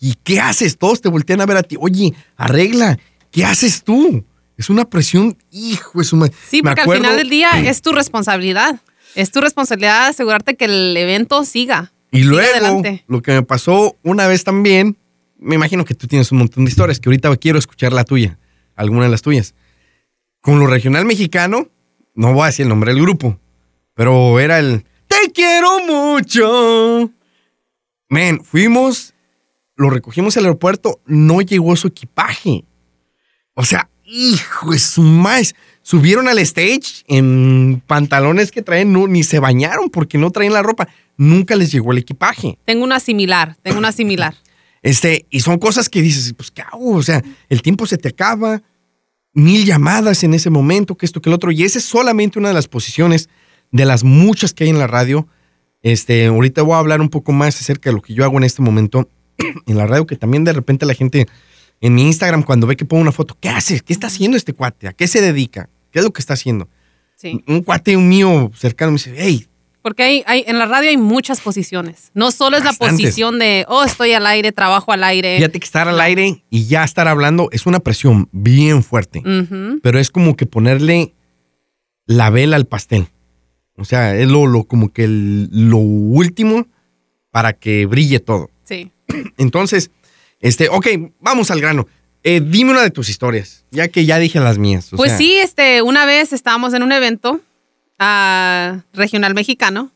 ¿Y 0.00 0.14
qué 0.24 0.40
haces? 0.40 0.78
Todos 0.78 1.00
te 1.00 1.08
voltean 1.08 1.40
a 1.42 1.46
ver 1.46 1.58
a 1.58 1.62
ti. 1.62 1.76
Oye, 1.78 2.12
arregla. 2.36 2.98
¿Qué 3.30 3.44
haces 3.44 3.84
tú? 3.84 4.24
Es 4.56 4.70
una 4.70 4.84
presión, 4.84 5.36
hijo 5.50 6.02
su 6.04 6.16
madre. 6.16 6.32
Sí, 6.48 6.62
porque 6.62 6.80
al 6.82 6.92
final 6.92 7.16
del 7.16 7.28
día 7.28 7.50
es 7.64 7.82
tu 7.82 7.92
responsabilidad. 7.92 8.80
Es 9.14 9.30
tu 9.30 9.40
responsabilidad 9.40 10.08
asegurarte 10.08 10.56
que 10.56 10.66
el 10.66 10.96
evento 10.96 11.44
siga. 11.44 11.92
Y 12.10 12.18
siga 12.18 12.30
luego, 12.30 12.52
adelante. 12.52 13.04
lo 13.08 13.22
que 13.22 13.32
me 13.32 13.42
pasó 13.42 13.96
una 14.02 14.26
vez 14.28 14.44
también, 14.44 14.96
me 15.38 15.56
imagino 15.56 15.84
que 15.84 15.94
tú 15.94 16.06
tienes 16.06 16.30
un 16.32 16.38
montón 16.38 16.64
de 16.64 16.70
historias, 16.70 17.00
que 17.00 17.08
ahorita 17.08 17.34
quiero 17.36 17.58
escuchar 17.58 17.92
la 17.92 18.04
tuya, 18.04 18.38
alguna 18.76 19.04
de 19.04 19.10
las 19.10 19.22
tuyas. 19.22 19.54
Con 20.40 20.58
lo 20.58 20.66
regional 20.66 21.04
mexicano, 21.04 21.68
no 22.14 22.32
voy 22.32 22.44
a 22.44 22.46
decir 22.46 22.64
el 22.64 22.68
nombre 22.68 22.92
del 22.92 23.02
grupo, 23.02 23.38
pero 23.94 24.38
era 24.38 24.58
el 24.58 24.84
Te 25.08 25.32
quiero 25.32 25.80
mucho. 25.86 27.10
Men, 28.08 28.44
fuimos, 28.44 29.14
lo 29.74 29.90
recogimos 29.90 30.36
al 30.36 30.44
aeropuerto, 30.44 31.00
no 31.06 31.40
llegó 31.40 31.74
su 31.74 31.88
equipaje. 31.88 32.64
O 33.54 33.64
sea, 33.64 33.88
hijo 34.04 34.72
de 34.72 34.78
su 34.78 35.02
maíz. 35.02 35.54
subieron 35.82 36.28
al 36.28 36.38
stage 36.38 37.04
en 37.08 37.82
pantalones 37.86 38.50
que 38.50 38.62
traen, 38.62 38.92
no, 38.92 39.06
ni 39.06 39.22
se 39.22 39.38
bañaron 39.38 39.90
porque 39.90 40.18
no 40.18 40.30
traen 40.30 40.52
la 40.52 40.62
ropa. 40.62 40.88
Nunca 41.16 41.56
les 41.56 41.70
llegó 41.70 41.92
el 41.92 41.98
equipaje. 41.98 42.58
Tengo 42.64 42.84
una 42.84 43.00
similar, 43.00 43.56
tengo 43.62 43.78
una 43.78 43.92
similar. 43.92 44.34
Este, 44.82 45.26
y 45.30 45.40
son 45.40 45.58
cosas 45.58 45.88
que 45.88 46.02
dices, 46.02 46.34
pues, 46.36 46.50
¿qué 46.50 46.62
hago? 46.62 46.92
O 46.92 47.02
sea, 47.02 47.22
el 47.48 47.62
tiempo 47.62 47.86
se 47.86 47.96
te 47.96 48.08
acaba, 48.08 48.62
mil 49.32 49.64
llamadas 49.64 50.24
en 50.24 50.34
ese 50.34 50.50
momento, 50.50 50.96
que 50.96 51.06
esto, 51.06 51.20
que 51.20 51.30
el 51.30 51.34
otro. 51.34 51.50
Y 51.50 51.62
esa 51.64 51.78
es 51.78 51.84
solamente 51.84 52.38
una 52.38 52.48
de 52.48 52.54
las 52.54 52.68
posiciones 52.68 53.28
de 53.70 53.84
las 53.84 54.04
muchas 54.04 54.52
que 54.52 54.64
hay 54.64 54.70
en 54.70 54.78
la 54.78 54.86
radio. 54.86 55.26
Este, 55.82 56.26
ahorita 56.26 56.62
voy 56.62 56.74
a 56.74 56.78
hablar 56.78 57.00
un 57.00 57.08
poco 57.08 57.32
más 57.32 57.60
acerca 57.60 57.90
de 57.90 57.96
lo 57.96 58.02
que 58.02 58.14
yo 58.14 58.24
hago 58.24 58.36
en 58.38 58.44
este 58.44 58.62
momento 58.62 59.08
en 59.66 59.76
la 59.76 59.86
radio, 59.86 60.06
que 60.06 60.16
también 60.16 60.44
de 60.44 60.52
repente 60.52 60.86
la 60.86 60.94
gente 60.94 61.26
en 61.80 61.94
mi 61.94 62.02
Instagram, 62.06 62.42
cuando 62.42 62.66
ve 62.66 62.76
que 62.76 62.84
pongo 62.84 63.02
una 63.02 63.12
foto, 63.12 63.36
¿qué 63.40 63.48
hace? 63.48 63.80
¿Qué 63.80 63.92
está 63.92 64.06
haciendo 64.06 64.36
este 64.36 64.52
cuate? 64.52 64.88
¿A 64.88 64.92
qué 64.92 65.06
se 65.06 65.20
dedica? 65.20 65.68
¿Qué 65.90 65.98
es 65.98 66.04
lo 66.04 66.12
que 66.12 66.20
está 66.20 66.34
haciendo? 66.34 66.68
Sí. 67.16 67.42
Un 67.46 67.62
cuate 67.62 67.96
mío 67.96 68.50
cercano 68.54 68.92
me 68.92 68.96
dice, 68.96 69.14
hey, 69.16 69.46
Porque 69.82 70.02
hay, 70.02 70.24
hay, 70.26 70.44
en 70.46 70.58
la 70.58 70.66
radio 70.66 70.88
hay 70.88 70.96
muchas 70.96 71.40
posiciones. 71.40 72.10
No 72.14 72.30
solo 72.30 72.56
es 72.56 72.64
la 72.64 72.72
posición 72.72 73.38
de, 73.38 73.64
oh, 73.68 73.84
estoy 73.84 74.12
al 74.12 74.26
aire, 74.26 74.50
trabajo 74.52 74.92
al 74.92 75.04
aire. 75.04 75.36
fíjate 75.36 75.60
que 75.60 75.64
estar 75.64 75.86
al 75.88 76.00
aire 76.00 76.42
y 76.50 76.64
ya 76.66 76.84
estar 76.84 77.06
hablando 77.06 77.48
es 77.52 77.66
una 77.66 77.80
presión 77.80 78.28
bien 78.32 78.82
fuerte. 78.82 79.22
Pero 79.82 79.98
es 79.98 80.10
como 80.10 80.36
que 80.36 80.46
ponerle 80.46 81.12
la 82.06 82.30
vela 82.30 82.56
al 82.56 82.66
pastel. 82.66 83.08
O 83.76 83.84
sea, 83.84 84.16
es 84.16 84.28
lo, 84.28 84.46
lo 84.46 84.64
como 84.64 84.92
que 84.92 85.04
el- 85.04 85.48
lo 85.52 85.78
último 85.78 86.66
para 87.30 87.52
que 87.52 87.86
brille 87.86 88.20
todo. 88.20 88.48
Sí. 88.64 88.90
Entonces, 89.36 89.90
este, 90.44 90.68
ok, 90.68 90.86
vamos 91.20 91.50
al 91.50 91.60
grano. 91.60 91.86
Eh, 92.22 92.40
dime 92.42 92.70
una 92.70 92.82
de 92.82 92.90
tus 92.90 93.08
historias, 93.08 93.64
ya 93.70 93.88
que 93.88 94.06
ya 94.06 94.18
dije 94.18 94.38
las 94.40 94.56
mías. 94.58 94.92
o 94.92 94.96
Pues 94.96 95.10
sea, 95.10 95.18
sí, 95.18 95.34
este, 95.38 95.82
una 95.82 96.06
vez 96.06 96.32
estábamos 96.32 96.72
en 96.74 96.82
un 96.82 96.92
evento 96.92 97.40
ah, 97.98 98.80
regional 98.92 99.34
mexicano 99.34 99.90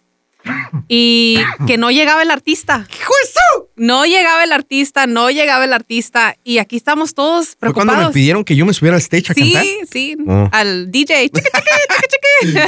y 0.88 1.38
que 1.66 1.76
no 1.78 1.90
llegaba 1.90 2.22
el 2.22 2.30
artista. 2.30 2.86
¡Hijo 3.00 3.12
de 3.22 3.28
su! 3.30 3.68
No 3.76 4.04
llegaba 4.06 4.44
el 4.44 4.52
artista, 4.52 5.06
no 5.06 5.30
llegaba 5.30 5.64
el 5.64 5.72
artista 5.72 6.36
y 6.44 6.58
aquí 6.58 6.76
estamos 6.76 7.14
todos 7.14 7.56
Fue 7.58 7.72
cuando 7.72 7.92
me 7.92 7.96
preocupados. 7.96 8.12
pidieron 8.14 8.44
que 8.44 8.56
yo 8.56 8.66
me 8.66 8.72
subiera 8.74 8.96
al 8.96 9.02
stage 9.02 9.30
a 9.30 9.34
Sí, 9.34 9.52
cantar. 9.52 9.64
sí, 9.90 10.16
Oh. 10.26 10.48
al 10.52 10.90
DJ. 10.90 11.30
Chiqui, 11.30 11.40
chiqui, 11.40 12.52
chiqui. 12.52 12.60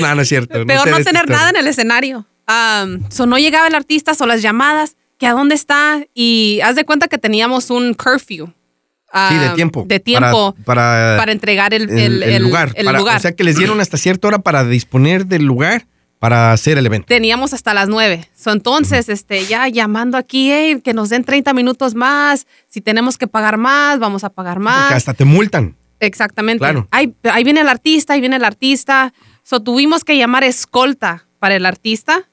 No, 0.00 0.14
no 0.14 0.22
es 0.22 0.28
cierto. 0.28 0.64
Peor 0.66 0.84
sé 0.84 0.90
no 0.90 1.04
tener 1.04 1.28
nada 1.28 1.50
en 1.50 1.56
el 1.56 1.66
escenario. 1.66 2.26
Um, 2.48 3.02
so 3.10 3.26
no 3.26 3.38
llegaba 3.38 3.66
el 3.66 3.74
artista, 3.74 4.14
son 4.14 4.28
las 4.28 4.42
llamadas, 4.42 4.96
a 5.26 5.32
dónde 5.32 5.54
está 5.54 6.04
y 6.14 6.60
haz 6.62 6.76
de 6.76 6.84
cuenta 6.84 7.08
que 7.08 7.18
teníamos 7.18 7.70
un 7.70 7.94
curfew. 7.94 8.46
Sí, 8.46 9.34
de 9.38 9.46
ah, 9.46 9.52
tiempo. 9.54 9.84
De 9.86 10.00
tiempo 10.00 10.56
Para, 10.64 11.14
para, 11.16 11.30
entregar 11.30 11.72
el, 11.72 11.82
el, 11.88 11.98
el- 11.98 12.22
el 12.24 12.30
el- 12.32 12.42
lugar. 12.42 12.74
para- 12.74 12.98
lugar. 12.98 13.16
O 13.18 13.20
sea, 13.20 13.32
que 13.32 13.44
les 13.44 13.56
dieron 13.56 13.80
hasta 13.80 13.96
cierta 13.96 14.26
hora 14.26 14.38
para 14.40 14.64
disponer 14.64 15.26
del 15.26 15.44
lugar 15.44 15.86
para 16.18 16.50
hacer 16.52 16.78
el 16.78 16.86
evento. 16.86 17.06
Teníamos 17.06 17.52
hasta 17.52 17.74
las 17.74 17.88
nueve. 17.88 18.28
So, 18.36 18.50
entonces, 18.50 19.08
este, 19.08 19.44
ya 19.46 19.68
llamando 19.68 20.16
aquí, 20.18 20.50
"Hey, 20.50 20.80
que 20.82 20.94
nos 20.94 21.10
den 21.10 21.22
30 21.22 21.52
minutos 21.54 21.94
más. 21.94 22.46
Si 22.68 22.80
tenemos 22.80 23.16
que 23.16 23.28
pagar 23.28 23.56
más, 23.56 23.98
vamos 24.00 24.24
a 24.24 24.30
pagar 24.30 24.58
más. 24.58 24.82
Porque 24.86 24.94
hasta 24.94 25.14
te 25.14 25.24
multan. 25.24 25.76
Exactamente. 26.00 26.58
Claro. 26.58 26.88
Ahí, 26.90 27.14
ahí 27.30 27.44
viene 27.44 27.60
el 27.60 27.68
artista, 27.68 28.14
ahí 28.14 28.20
viene 28.20 28.36
el 28.36 28.44
artista. 28.44 29.12
So, 29.44 29.62
tuvimos 29.62 30.02
que 30.02 30.16
llamar 30.16 30.42
escolta 30.44 31.26
para 31.38 31.54
el 31.54 31.66
artista, 31.66 32.28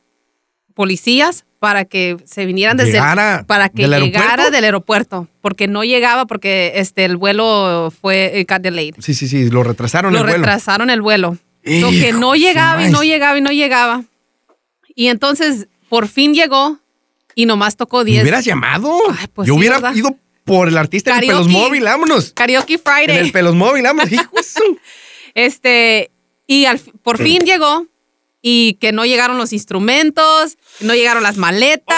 policías, 0.81 1.45
para 1.59 1.85
que 1.85 2.17
se 2.25 2.47
vinieran 2.47 2.75
desde 2.75 2.89
el- 2.89 2.95
Llegara 2.95 3.43
para 3.47 3.69
que 3.69 3.83
del 3.87 3.91
llegara 4.01 4.25
aeropuerto. 4.31 4.51
del 4.51 4.63
aeropuerto, 4.63 5.27
porque 5.41 5.67
no 5.67 5.83
llegaba 5.83 6.25
porque 6.25 6.71
este 6.77 7.05
el 7.05 7.17
vuelo 7.17 7.93
fue 8.01 8.39
eh, 8.39 8.45
got 8.49 8.61
delayed. 8.63 8.95
Sí, 8.97 9.13
sí, 9.13 9.27
sí, 9.27 9.49
lo 9.51 9.61
retrasaron 9.63 10.11
Lo 10.11 10.19
el 10.21 10.25
vuelo. 10.25 10.37
retrasaron 10.39 10.89
el 10.89 11.01
vuelo. 11.03 11.37
So 11.63 11.91
que 11.91 12.13
no 12.13 12.33
llegaba 12.35 12.83
y 12.87 12.89
no 12.89 13.03
llegaba 13.03 13.37
y 13.37 13.41
no 13.41 13.51
llegaba. 13.51 14.03
Y 14.95 15.09
entonces 15.09 15.67
por 15.87 16.07
fin 16.07 16.33
llegó 16.33 16.79
y 17.35 17.45
nomás 17.45 17.77
tocó 17.77 17.99
¿Me 17.99 18.05
10. 18.05 18.23
hubieras 18.23 18.43
llamado? 18.43 18.97
Ay, 19.19 19.27
pues 19.31 19.47
Yo 19.47 19.53
sí, 19.53 19.59
hubiera 19.59 19.75
¿verdad? 19.75 19.93
ido 19.95 20.15
por 20.43 20.67
el 20.67 20.77
artista 20.77 21.11
en 21.11 21.17
el 21.17 21.21
Karaoke. 21.27 21.45
Pelos 21.45 21.61
Móvil, 21.61 21.83
vámonos. 21.83 22.31
Karaoke 22.33 22.73
En 22.73 22.79
Friday. 22.79 23.17
el 23.19 23.31
Pelos 23.31 23.53
Móvil, 23.53 23.83
vámonos. 23.83 24.09
Este, 25.35 26.11
y 26.47 26.65
al 26.65 26.79
por 26.79 27.17
fin 27.17 27.39
llegó 27.45 27.85
y 28.41 28.73
que 28.81 28.91
no 28.91 29.05
llegaron 29.05 29.37
los 29.37 29.53
instrumentos, 29.53 30.57
no 30.79 30.95
llegaron 30.95 31.21
las 31.23 31.37
maletas, 31.37 31.95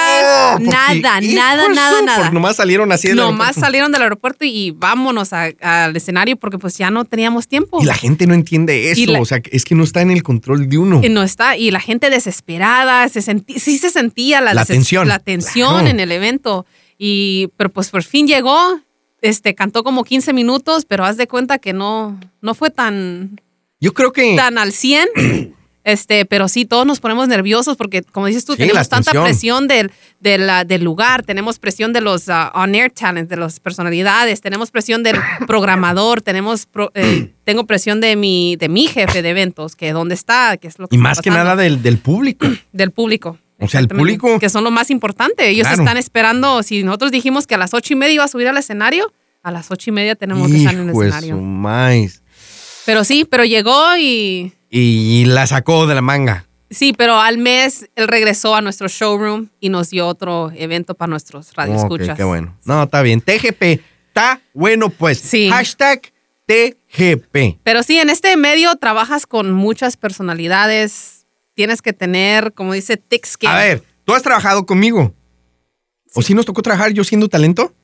Oh, 0.56 0.60
nada, 0.60 1.22
nada, 1.22 1.70
nada, 1.70 2.02
nada. 2.02 2.30
Nomás 2.32 2.58
salieron 2.58 2.92
así 2.92 3.08
del 3.08 3.18
Nomás 3.18 3.32
aeropuerto. 3.32 3.60
salieron 3.62 3.92
del 3.92 4.02
aeropuerto 4.02 4.46
y 4.46 4.72
vámonos 4.72 5.32
al 5.34 5.96
escenario 5.96 6.36
porque 6.36 6.58
pues 6.58 6.78
ya 6.78 6.92
no 6.92 7.06
teníamos 7.06 7.48
tiempo. 7.48 7.82
Y 7.82 7.86
la 7.86 7.96
gente 7.96 8.28
no 8.28 8.34
entiende 8.34 8.92
eso. 8.92 9.10
La- 9.12 9.22
O 9.22 9.26
sea, 9.26 9.42
es 9.52 9.64
que 9.64 9.74
no 9.76 9.84
está 9.84 10.02
en 10.02 10.12
el 10.12 10.22
control 10.24 10.68
de 10.68 10.78
uno. 10.78 11.02
Y 11.04 11.10
no 11.10 11.24
está, 11.24 11.56
y 11.58 11.72
la 11.72 11.80
gente 11.80 12.10
desesperada, 12.10 13.08
se 13.10 13.22
sentí, 13.22 13.60
sí 13.60 13.78
se 13.78 13.90
sentía 13.90 14.42
la, 14.42 14.54
La 14.54 14.66
tensión. 14.66 15.08
la 15.08 15.20
tensión 15.20 15.70
Claro. 15.74 15.88
en 15.88 16.00
el 16.00 16.12
evento. 16.12 16.66
Y, 16.98 17.50
pero 17.58 17.70
pues 17.70 17.90
por 17.90 18.04
fin 18.04 18.28
llegó, 18.28 18.80
este, 19.22 19.56
cantó 19.56 19.84
como 19.84 20.04
15 20.04 20.34
minutos, 20.34 20.86
pero 20.86 21.06
haz 21.06 21.16
de 21.18 21.28
cuenta 21.28 21.58
que 21.58 21.72
no, 21.74 22.20
no 22.42 22.54
fue 22.54 22.70
tan, 22.70 23.40
Yo 23.80 23.94
creo 23.94 24.12
que 24.12 24.36
tan 24.36 24.58
al 24.58 24.74
100. 24.74 25.08
Este, 25.86 26.26
pero 26.26 26.48
sí, 26.48 26.64
todos 26.66 26.86
nos 26.86 27.00
ponemos 27.02 27.28
nerviosos 27.28 27.76
porque, 27.76 28.04
como 28.04 28.28
dices 28.28 28.46
tú, 28.46 28.54
Sí, 28.54 28.60
tenemos 28.60 28.88
tanta 28.88 29.12
presión 29.12 29.68
del, 29.68 29.92
de 30.22 30.38
la- 30.38 30.64
del 30.64 30.82
lugar, 30.84 31.24
tenemos 31.24 31.60
presión 31.60 31.92
de 31.92 32.00
los 32.00 32.30
uh, 32.30 32.50
on-air 32.54 32.90
talents, 32.92 33.30
de 33.30 33.36
las 33.36 33.60
personalidades, 33.60 34.40
tenemos 34.40 34.72
presión 34.72 35.04
del 35.04 35.18
programador, 35.48 36.22
tenemos 36.22 36.66
pro- 36.68 36.92
eh, 36.96 37.34
tengo 37.44 37.66
presión 37.66 38.00
de 38.00 38.16
mi, 38.16 38.56
de 38.56 38.70
mi 38.70 38.88
jefe 38.88 39.22
de 39.22 39.30
eventos, 39.32 39.76
que 39.76 39.92
dónde 39.92 40.16
está, 40.16 40.56
qué 40.58 40.70
es 40.70 40.80
lo 40.80 40.88
que 40.88 40.96
y 40.96 41.00
está 41.00 41.10
más 41.10 41.20
que 41.22 41.30
pasando 41.30 41.50
nada 41.50 41.62
del, 41.62 41.82
del 41.84 41.98
público. 41.98 42.48
del 42.72 42.92
público. 42.92 43.38
O 43.60 43.68
sea, 43.68 43.80
el 43.82 43.88
público- 43.90 44.40
Que 44.40 44.50
son 44.50 44.64
lo 44.64 44.72
más 44.72 44.90
importante. 44.90 45.48
Ellos 45.50 45.68
Claro. 45.68 45.84
están 45.84 45.98
esperando. 45.98 46.64
Si 46.64 46.84
nosotros 46.84 47.12
dijimos 47.12 47.46
que 47.48 47.56
a 47.56 47.58
las 47.58 47.74
ocho 47.74 47.94
y 47.94 47.96
media 47.96 48.14
iba 48.16 48.24
a 48.24 48.28
subir 48.28 48.48
al 48.48 48.58
escenario, 48.58 49.14
a 49.42 49.52
las 49.52 49.70
ocho 49.72 49.90
y 49.90 49.94
media 49.94 50.16
tenemos 50.16 50.50
que 50.50 50.58
estar 50.58 50.74
en 50.74 50.82
el 50.82 50.90
Hijo 50.90 51.04
escenario. 51.04 51.36
Pero 52.86 53.04
sí, 53.04 53.26
pero 53.30 53.46
llegó 53.46 53.98
y. 53.98 54.54
Y 54.76 55.26
la 55.26 55.46
sacó 55.46 55.86
de 55.86 55.94
la 55.94 56.02
manga. 56.02 56.48
Sí, 56.72 56.94
pero 56.98 57.20
al 57.20 57.38
mes 57.38 57.88
él 57.96 58.08
regresó 58.08 58.56
a 58.56 58.62
nuestro 58.62 58.88
showroom 58.88 59.50
y 59.60 59.70
nos 59.70 59.92
dio 59.92 60.08
otro 60.08 60.52
evento 60.56 60.96
para 60.96 61.12
nuestros 61.12 61.54
radioescuchas. 61.54 62.10
Ok, 62.10 62.18
qué 62.18 62.24
bueno. 62.24 62.58
No, 62.66 62.82
está 62.82 63.04
bien. 63.04 63.22
TGP. 63.22 63.80
Está 64.08 64.42
bueno, 64.52 64.90
pues. 64.90 65.20
Sí. 65.20 65.48
Hashtag 65.52 66.12
TGP. 66.48 67.60
Pero 67.64 67.84
sí, 67.84 68.00
en 68.00 68.10
este 68.10 68.36
medio 68.36 68.76
trabajas 68.78 69.28
con 69.28 69.52
muchas 69.52 69.96
personalidades. 69.96 71.28
Tienes 71.54 71.84
que 71.84 71.94
tener, 71.94 72.54
como 72.54 72.74
dice, 72.74 72.98
thick 72.98 73.28
skin. 73.28 73.52
A 73.52 73.58
ver, 73.58 73.84
¿tú 74.06 74.16
has 74.16 74.24
trabajado 74.24 74.66
conmigo? 74.66 75.14
¿O 76.16 76.24
si 76.24 76.34
nos 76.34 76.48
tocó 76.48 76.64
trabajar 76.64 76.92
yo 76.94 77.04
siendo 77.04 77.30
talento? 77.30 77.76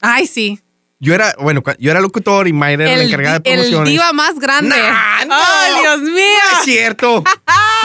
Ay, 0.00 0.28
sí. 0.28 0.60
Yo 1.04 1.14
era, 1.14 1.34
bueno, 1.38 1.62
yo 1.78 1.90
era 1.90 2.00
locutor 2.00 2.48
y 2.48 2.52
Mayra 2.54 2.84
era 2.84 2.96
la 2.96 3.04
encargada 3.04 3.38
de 3.40 3.50
el 3.50 3.56
promociones. 3.58 3.92
diva 3.92 4.12
más 4.14 4.38
grande. 4.38 4.74
Nah, 4.76 5.24
no. 5.26 5.80
Dios 5.82 6.00
mío. 6.00 6.12
No 6.52 6.58
es 6.58 6.64
cierto. 6.64 7.22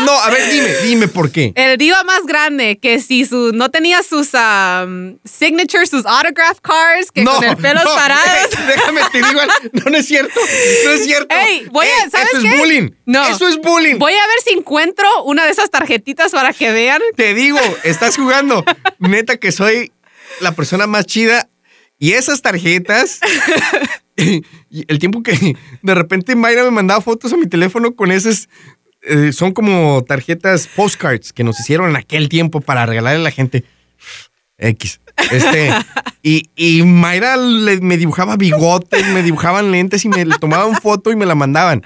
No, 0.05 0.13
a 0.13 0.29
ver, 0.29 0.49
dime, 0.49 0.69
dime 0.85 1.07
por 1.09 1.29
qué. 1.29 1.51
El 1.55 1.77
diva 1.77 2.05
más 2.05 2.25
grande, 2.25 2.79
que 2.81 3.01
si 3.01 3.25
su, 3.25 3.51
no 3.53 3.69
tenía 3.69 4.01
sus 4.01 4.29
um, 4.33 5.17
signatures, 5.25 5.89
sus 5.89 6.05
autograph 6.05 6.59
cards, 6.61 7.11
que 7.11 7.21
no, 7.21 7.35
con 7.35 7.43
el 7.43 7.57
pelo 7.57 7.83
no, 7.83 7.95
parados. 7.95 8.49
Déjame 8.65 9.01
te 9.11 9.17
digo, 9.17 9.41
no, 9.73 9.91
no 9.91 9.97
es 9.97 10.05
cierto. 10.07 10.39
No 10.85 10.91
es 10.91 11.03
cierto. 11.03 11.35
Ey, 11.35 11.67
voy 11.71 11.85
a- 11.85 11.89
Eh, 12.05 12.09
¿sabes 12.09 12.29
Eso 12.31 12.41
qué? 12.43 12.47
es 12.47 12.57
bullying. 12.59 12.89
No. 13.05 13.27
Eso 13.27 13.45
es 13.49 13.57
bullying. 13.57 13.97
Voy 13.99 14.13
a 14.13 14.25
ver 14.25 14.37
si 14.45 14.53
encuentro 14.53 15.05
una 15.25 15.43
de 15.43 15.51
esas 15.51 15.69
tarjetitas 15.69 16.31
para 16.31 16.53
que 16.53 16.71
vean. 16.71 17.01
Te 17.17 17.33
digo, 17.33 17.59
estás 17.83 18.15
jugando. 18.15 18.63
Neta 18.99 19.35
que 19.35 19.51
soy 19.51 19.91
la 20.39 20.53
persona 20.53 20.87
más 20.87 21.07
chida. 21.07 21.49
Y 21.99 22.13
esas 22.13 22.41
tarjetas, 22.41 23.19
el 24.15 24.99
tiempo 24.99 25.21
que 25.23 25.55
de 25.81 25.95
repente 25.95 26.35
Mayra 26.35 26.63
me 26.63 26.71
mandaba 26.71 27.01
fotos 27.01 27.33
a 27.33 27.37
mi 27.37 27.47
teléfono 27.47 27.95
con 27.95 28.11
esas, 28.11 28.49
eh, 29.01 29.31
son 29.33 29.51
como 29.53 30.03
tarjetas 30.07 30.67
postcards 30.67 31.33
que 31.33 31.43
nos 31.43 31.59
hicieron 31.59 31.89
en 31.89 31.95
aquel 31.97 32.29
tiempo 32.29 32.61
para 32.61 32.85
regalarle 32.85 33.19
a 33.19 33.23
la 33.23 33.31
gente. 33.31 33.63
X. 34.61 34.99
Este, 35.31 35.71
y, 36.21 36.49
y 36.55 36.83
Mayra 36.83 37.37
le- 37.37 37.79
me 37.81 37.95
dibujaba 37.97 38.35
bigotes, 38.35 39.05
me 39.07 39.23
dibujaban 39.23 39.71
lentes 39.71 40.03
y 40.03 40.09
me 40.09 40.25
le 40.25 40.37
tomaban 40.37 40.75
foto 40.81 41.11
y 41.11 41.15
me 41.15 41.25
la 41.25 41.35
mandaban. 41.35 41.83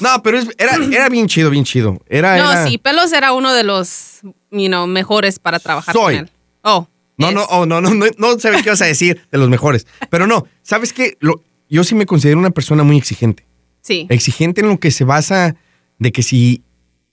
No, 0.00 0.20
pero 0.22 0.38
es- 0.38 0.48
era, 0.58 0.74
era 0.90 1.08
bien 1.08 1.28
chido, 1.28 1.48
bien 1.50 1.62
chido. 1.64 2.00
Era, 2.08 2.36
No, 2.38 2.50
era- 2.50 2.66
sí, 2.66 2.78
Pelos 2.78 3.12
era 3.12 3.32
uno 3.32 3.52
de 3.52 3.62
los 3.62 4.18
you 4.50 4.66
know, 4.66 4.86
mejores 4.88 5.38
para 5.38 5.60
trabajar 5.60 5.94
Soy. 5.94 6.16
con 6.16 6.24
él. 6.24 6.30
Oh. 6.62 6.88
No, 7.18 7.28
es. 7.28 7.34
no, 7.34 7.44
oh, 7.44 7.66
no, 7.66 7.80
no, 7.80 7.94
no, 7.94 8.06
no 8.18 8.38
sé 8.38 8.50
qué 8.50 8.62
ibas 8.66 8.82
a 8.82 8.86
decir 8.86 9.20
de 9.30 9.38
los 9.38 9.48
mejores. 9.48 9.86
Pero 10.10 10.26
no, 10.26 10.46
¿sabes 10.62 10.92
qué? 10.92 11.16
Lo- 11.20 11.42
yo 11.68 11.84
sí 11.84 11.94
me 11.94 12.06
considero 12.06 12.38
una 12.38 12.50
persona 12.50 12.82
muy 12.82 12.96
exigente. 12.96 13.46
Sí. 13.80 14.06
Exigente 14.10 14.60
en 14.60 14.68
lo 14.68 14.78
que 14.78 14.90
se 14.90 15.04
basa 15.04 15.56
de 15.98 16.12
que 16.12 16.22
si 16.22 16.62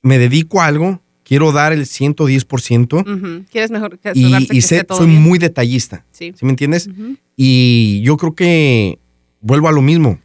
me 0.01 0.17
dedico 0.17 0.62
a 0.62 0.65
algo, 0.67 1.01
quiero 1.23 1.51
dar 1.51 1.73
el 1.73 1.85
110% 1.85 3.01
Ujú. 3.01 3.45
¿Quieres 3.51 3.71
mejor 3.71 3.99
que 3.99 4.12
y, 4.15 4.35
y 4.35 4.47
que 4.47 4.62
sé- 4.62 4.83
todo 4.83 4.97
soy 4.99 5.07
bien? 5.07 5.21
muy 5.21 5.39
detallista. 5.39 6.05
Sí. 6.12 6.33
¿Sí 6.35 6.45
me 6.45 6.51
entiendes? 6.51 6.88
Ujú. 6.88 7.15
Y 7.35 8.01
yo 8.03 8.17
creo 8.17 8.33
que 8.35 8.99
vuelvo 9.41 9.67
a 9.67 9.71
lo 9.71 9.81
mismo. 9.81 10.19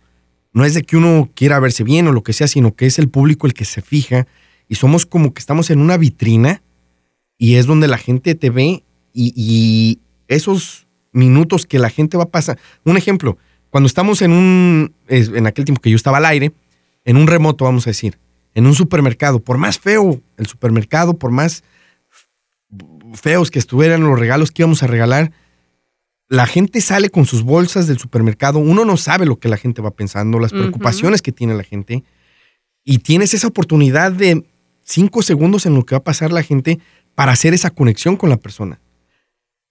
no 0.52 0.64
es 0.64 0.74
de 0.74 0.82
que 0.82 0.96
uno 0.96 1.30
quiera 1.34 1.58
verse 1.60 1.82
bien 1.84 2.06
o 2.08 2.12
lo 2.12 2.22
que 2.22 2.32
sea, 2.32 2.46
sino 2.48 2.74
que 2.74 2.86
es 2.86 2.98
el 2.98 3.08
público 3.08 3.46
el 3.46 3.54
que 3.54 3.64
se 3.64 3.82
fija 3.82 4.26
y 4.68 4.76
somos 4.76 5.04
como 5.06 5.34
que 5.34 5.40
estamos 5.40 5.70
en 5.70 5.80
una 5.80 5.96
vitrina 5.96 6.62
y 7.38 7.56
es 7.56 7.66
donde 7.66 7.88
la 7.88 7.98
gente 7.98 8.34
te 8.36 8.50
ve 8.50 8.82
y, 9.14 9.32
y 9.34 10.00
esos 10.28 10.86
minutos 11.12 11.64
que 11.64 11.78
la 11.78 11.88
gente 11.88 12.18
va 12.18 12.24
a 12.24 12.30
pasar. 12.30 12.58
Un 12.84 12.98
ejemplo, 12.98 13.38
cuando 13.70 13.86
estamos 13.86 14.20
en 14.20 14.32
un, 14.32 14.94
en 15.08 15.46
aquel 15.46 15.64
tiempo 15.64 15.80
que 15.80 15.90
yo 15.90 15.96
estaba 15.96 16.18
al 16.18 16.26
aire, 16.26 16.52
en 17.04 17.16
un 17.16 17.26
remoto, 17.26 17.64
vamos 17.64 17.86
a 17.86 17.90
decir, 17.90 18.18
en 18.54 18.66
un 18.66 18.74
supermercado, 18.74 19.40
por 19.40 19.58
más 19.58 19.78
feo 19.78 20.20
el 20.36 20.46
supermercado, 20.46 21.18
por 21.18 21.30
más 21.30 21.64
feos 23.14 23.50
que 23.50 23.58
estuvieran 23.58 24.02
los 24.02 24.18
regalos 24.18 24.50
que 24.50 24.62
íbamos 24.62 24.82
a 24.82 24.86
regalar, 24.86 25.32
la 26.28 26.46
gente 26.46 26.80
sale 26.80 27.10
con 27.10 27.26
sus 27.26 27.42
bolsas 27.42 27.86
del 27.86 27.98
supermercado, 27.98 28.58
uno 28.58 28.84
no 28.84 28.96
sabe 28.96 29.26
lo 29.26 29.38
que 29.38 29.48
la 29.48 29.56
gente 29.56 29.82
va 29.82 29.90
pensando, 29.90 30.38
las 30.38 30.52
preocupaciones 30.52 31.22
que 31.22 31.32
tiene 31.32 31.54
la 31.54 31.62
gente, 31.62 32.02
y 32.82 32.98
tienes 32.98 33.34
esa 33.34 33.48
oportunidad 33.48 34.12
de 34.12 34.44
cinco 34.82 35.22
segundos 35.22 35.66
en 35.66 35.74
lo 35.74 35.84
que 35.84 35.94
va 35.94 35.98
a 35.98 36.04
pasar 36.04 36.32
la 36.32 36.42
gente 36.42 36.78
para 37.14 37.32
hacer 37.32 37.54
esa 37.54 37.70
conexión 37.70 38.16
con 38.16 38.30
la 38.30 38.36
persona. 38.36 38.80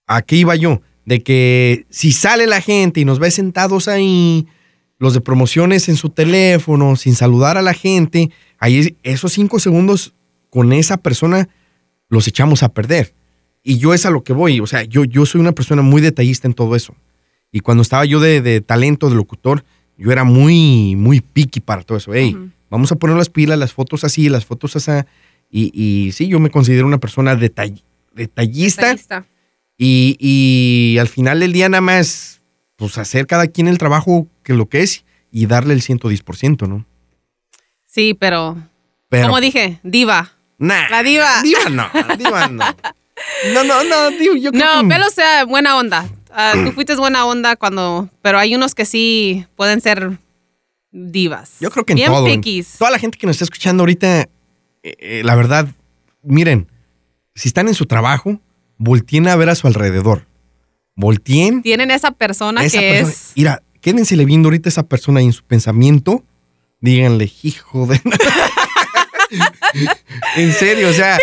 ¿A 0.07 0.21
qué 0.21 0.35
iba 0.37 0.55
yo? 0.55 0.81
De 1.05 1.21
que 1.21 1.85
si 1.89 2.11
sale 2.11 2.47
la 2.47 2.61
gente 2.61 2.99
y 3.01 3.05
nos 3.05 3.19
ve 3.19 3.31
sentados 3.31 3.87
ahí, 3.87 4.47
los 4.99 5.13
de 5.13 5.21
promociones 5.21 5.89
en 5.89 5.97
su 5.97 6.09
teléfono, 6.09 6.95
sin 6.95 7.15
saludar 7.15 7.57
a 7.57 7.61
la 7.61 7.73
gente, 7.73 8.29
ahí 8.57 8.95
esos 9.03 9.33
cinco 9.33 9.59
segundos 9.59 10.13
con 10.49 10.71
esa 10.71 10.97
persona 10.97 11.49
los 12.09 12.27
echamos 12.27 12.63
a 12.63 12.69
perder. 12.69 13.13
Y 13.63 13.77
yo 13.77 13.93
es 13.93 14.05
a 14.05 14.09
lo 14.11 14.23
que 14.23 14.33
voy, 14.33 14.59
o 14.59 14.67
sea, 14.67 14.83
yo, 14.83 15.03
yo 15.05 15.25
soy 15.25 15.41
una 15.41 15.53
persona 15.53 15.81
muy 15.81 16.01
detallista 16.01 16.47
en 16.47 16.53
todo 16.53 16.75
eso. 16.75 16.95
Y 17.51 17.59
cuando 17.61 17.81
estaba 17.81 18.05
yo 18.05 18.19
de, 18.19 18.41
de 18.41 18.61
talento, 18.61 19.09
de 19.09 19.15
locutor, 19.15 19.63
yo 19.97 20.11
era 20.11 20.23
muy, 20.23 20.95
muy 20.95 21.21
picky 21.21 21.59
para 21.59 21.83
todo 21.83 21.97
eso. 21.97 22.13
Hey, 22.13 22.35
vamos 22.69 22.91
a 22.91 22.95
poner 22.95 23.15
las 23.15 23.29
pilas, 23.29 23.59
las 23.59 23.73
fotos 23.73 24.03
así, 24.03 24.27
las 24.27 24.45
fotos 24.45 24.75
así. 24.75 24.91
Y, 25.49 25.71
y 25.73 26.11
sí, 26.13 26.27
yo 26.27 26.39
me 26.39 26.49
considero 26.49 26.87
una 26.87 26.97
persona 26.97 27.35
detall- 27.35 27.83
detallista. 28.13 28.81
Detallista. 28.81 29.25
Y, 29.77 30.17
y 30.19 30.97
al 30.99 31.07
final 31.07 31.39
del 31.39 31.53
día 31.53 31.67
nada 31.69 31.81
más, 31.81 32.41
pues 32.75 32.97
hacer 32.97 33.27
cada 33.27 33.47
quien 33.47 33.67
el 33.67 33.77
trabajo 33.77 34.27
que 34.43 34.53
lo 34.53 34.67
que 34.67 34.81
es 34.81 35.03
y 35.31 35.45
darle 35.47 35.73
el 35.73 35.81
110%, 35.81 36.67
¿no? 36.67 36.85
Sí, 37.87 38.13
pero, 38.13 38.57
Pero, 39.09 39.27
como 39.27 39.39
dije, 39.41 39.79
diva. 39.83 40.31
nah, 40.57 40.89
la 40.89 41.03
diva. 41.03 41.41
Diva 41.41 41.69
no, 41.69 41.87
diva 42.17 42.47
no. 42.47 42.63
No, 43.53 43.63
no, 43.63 43.83
no, 43.83 44.09
digo, 44.11 44.35
yo 44.35 44.51
creo 44.51 44.65
No, 44.75 44.81
que- 44.81 44.87
Pelo 44.89 45.09
sea 45.11 45.45
buena 45.45 45.77
onda. 45.77 46.09
Ah, 46.31 46.53
tú 46.55 46.71
fuiste 46.71 46.95
buena 46.95 47.25
onda 47.27 47.55
cuando, 47.55 48.09
pero 48.23 48.39
hay 48.39 48.55
unos 48.55 48.73
que 48.73 48.85
sí 48.85 49.45
pueden 49.55 49.81
ser 49.81 50.17
divas. 50.91 51.57
Yo 51.59 51.69
creo 51.69 51.85
que 51.85 51.93
en 51.93 51.97
Bien 51.97 52.11
todo. 52.11 52.27
en- 52.27 52.41
piquis. 52.41 52.77
Toda 52.79 52.89
la 52.89 52.97
gente 52.97 53.19
que 53.19 53.27
nos 53.27 53.35
está 53.35 53.43
escuchando 53.45 53.81
ahorita, 53.83 54.21
eh, 54.21 54.27
eh, 54.81 55.21
la 55.23 55.35
verdad, 55.35 55.67
miren, 56.23 56.67
si 57.35 57.47
están 57.49 57.67
en 57.67 57.75
su 57.75 57.85
trabajo, 57.85 58.39
volteen 58.83 59.27
a 59.27 59.35
ver 59.35 59.49
a 59.49 59.55
su 59.55 59.67
alrededor. 59.67 60.27
Volteen 60.95 61.63
Tienen 61.63 61.89
esa 61.89 62.11
persona 62.11 62.63
esa 62.63 62.79
que 62.79 62.89
persona. 62.91 63.11
es. 63.11 63.31
Mira, 63.35 63.63
quédensele 63.81 64.25
viendo 64.25 64.47
ahorita 64.47 64.67
a 64.67 64.71
esa 64.71 64.83
persona 64.83 65.21
y 65.21 65.25
en 65.25 65.33
su 65.33 65.43
pensamiento. 65.43 66.23
Díganle, 66.79 67.31
hijo 67.41 67.87
de. 67.87 67.99
en 70.35 70.53
serio, 70.53 70.89
o 70.89 70.93
sea, 70.93 71.17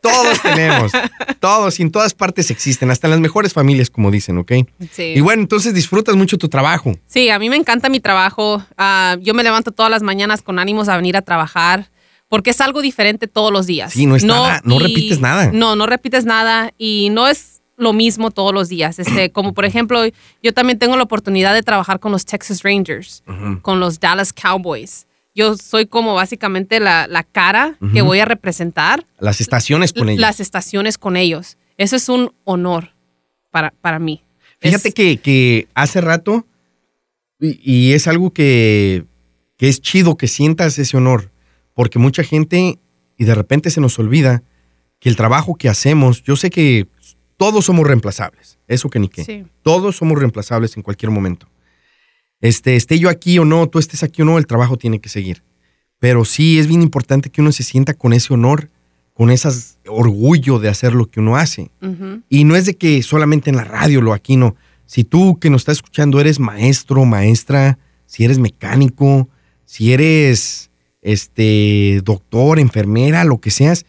todos 0.00 0.40
tenemos. 0.40 0.90
Todos, 1.38 1.78
y 1.78 1.82
en 1.82 1.92
todas 1.92 2.14
partes 2.14 2.50
existen, 2.50 2.90
hasta 2.90 3.06
en 3.08 3.12
las 3.12 3.20
mejores 3.20 3.52
familias, 3.52 3.90
como 3.90 4.10
dicen, 4.10 4.38
¿ok? 4.38 4.52
Sí. 4.90 5.12
Y 5.14 5.20
bueno, 5.20 5.42
entonces 5.42 5.74
disfrutas 5.74 6.16
mucho 6.16 6.38
tu 6.38 6.48
trabajo. 6.48 6.94
Sí, 7.06 7.28
a 7.28 7.38
mí 7.38 7.50
me 7.50 7.56
encanta 7.56 7.90
mi 7.90 8.00
trabajo. 8.00 8.64
Ah, 8.78 9.16
yo 9.20 9.34
me 9.34 9.44
levanto 9.44 9.70
todas 9.70 9.90
las 9.90 10.02
mañanas 10.02 10.40
con 10.40 10.58
ánimos 10.58 10.88
a 10.88 10.96
venir 10.96 11.16
a 11.16 11.22
trabajar 11.22 11.90
porque 12.32 12.48
es 12.48 12.62
algo 12.62 12.80
diferente 12.80 13.28
todos 13.28 13.52
los 13.52 13.66
días. 13.66 13.92
Sí, 13.92 14.06
no 14.06 14.16
es 14.16 14.24
nada, 14.24 14.62
no 14.64 14.78
repites 14.78 15.20
nada. 15.20 15.50
No, 15.52 15.76
no 15.76 15.84
repites 15.86 16.24
nada 16.24 16.72
y 16.78 17.10
no 17.10 17.28
es 17.28 17.60
lo 17.76 17.92
mismo 17.92 18.30
todos 18.30 18.54
los 18.54 18.70
días. 18.70 18.98
Este, 18.98 19.30
como 19.32 19.52
por 19.52 19.66
ejemplo, 19.66 20.00
yo 20.42 20.54
también 20.54 20.78
tengo 20.78 20.96
la 20.96 21.02
oportunidad 21.02 21.52
de 21.52 21.62
trabajar 21.62 22.00
con 22.00 22.10
los 22.10 22.24
Texas 22.24 22.62
Rangers, 22.62 23.22
con 23.60 23.80
los 23.80 24.00
Dallas 24.00 24.32
Cowboys. 24.32 25.06
Yo 25.34 25.58
soy 25.58 25.84
como 25.84 26.14
básicamente 26.14 26.80
la, 26.80 27.06
la 27.06 27.22
cara 27.22 27.76
que 27.92 28.00
voy 28.00 28.20
a 28.20 28.24
representar 28.24 29.04
Las 29.18 29.42
estaciones 29.42 29.92
con 29.92 30.08
ellos. 30.08 30.20
las 30.22 30.40
estaciones 30.40 30.96
con 30.96 31.18
ellos. 31.18 31.58
Eso 31.76 31.96
es 31.96 32.08
un 32.08 32.32
honor 32.44 32.92
para, 33.50 33.74
para 33.82 33.98
mí. 33.98 34.22
Fíjate 34.58 34.88
Es- 34.88 34.94
que, 34.94 35.18
que 35.18 35.68
hace 35.74 36.00
rato, 36.00 36.46
y, 37.38 37.60
y 37.62 37.92
es 37.92 38.08
algo 38.08 38.30
que, 38.32 39.04
que 39.58 39.68
es 39.68 39.82
chido 39.82 40.16
que 40.16 40.28
sientas 40.28 40.78
ese 40.78 40.96
honor, 40.96 41.30
porque 41.74 41.98
mucha 41.98 42.22
gente, 42.22 42.78
y 43.16 43.24
de 43.24 43.34
repente 43.34 43.70
se 43.70 43.80
nos 43.80 43.98
olvida 43.98 44.42
que 44.98 45.08
el 45.08 45.16
trabajo 45.16 45.54
que 45.54 45.68
hacemos, 45.68 46.22
yo 46.22 46.36
sé 46.36 46.50
que 46.50 46.86
todos 47.36 47.64
somos 47.64 47.86
reemplazables, 47.86 48.58
eso 48.68 48.88
que 48.88 48.98
ni 48.98 49.08
qué. 49.08 49.24
Sí. 49.24 49.44
Todos 49.62 49.96
somos 49.96 50.18
reemplazables 50.18 50.76
en 50.76 50.82
cualquier 50.82 51.10
momento. 51.10 51.48
Este, 52.40 52.76
esté 52.76 52.98
yo 52.98 53.08
aquí 53.08 53.38
o 53.38 53.44
no, 53.44 53.68
tú 53.68 53.78
estés 53.78 54.02
aquí 54.02 54.22
o 54.22 54.24
no, 54.24 54.38
el 54.38 54.46
trabajo 54.46 54.76
tiene 54.76 55.00
que 55.00 55.08
seguir. 55.08 55.42
Pero 55.98 56.24
sí 56.24 56.58
es 56.58 56.66
bien 56.66 56.82
importante 56.82 57.30
que 57.30 57.40
uno 57.40 57.52
se 57.52 57.62
sienta 57.62 57.94
con 57.94 58.12
ese 58.12 58.34
honor, 58.34 58.68
con 59.14 59.30
ese 59.30 59.48
orgullo 59.86 60.58
de 60.58 60.68
hacer 60.68 60.94
lo 60.94 61.08
que 61.08 61.20
uno 61.20 61.36
hace. 61.36 61.70
Y 62.28 62.42
no 62.42 62.56
es 62.56 62.66
de 62.66 62.74
que 62.74 63.02
solamente 63.04 63.50
en 63.50 63.56
la 63.56 63.64
radio 63.64 64.00
lo 64.00 64.12
aquí 64.12 64.36
no. 64.36 64.56
Si 64.86 65.04
tú 65.04 65.38
que 65.38 65.48
nos 65.48 65.62
estás 65.62 65.78
escuchando 65.78 66.20
eres 66.20 66.40
maestro, 66.40 67.04
maestra, 67.04 67.78
si 68.06 68.24
eres 68.24 68.38
mecánico, 68.38 69.28
si 69.64 69.92
eres 69.92 70.71
este 71.02 72.00
doctor, 72.04 72.58
enfermera, 72.58 73.24
lo 73.24 73.38
que 73.38 73.50
seas, 73.50 73.84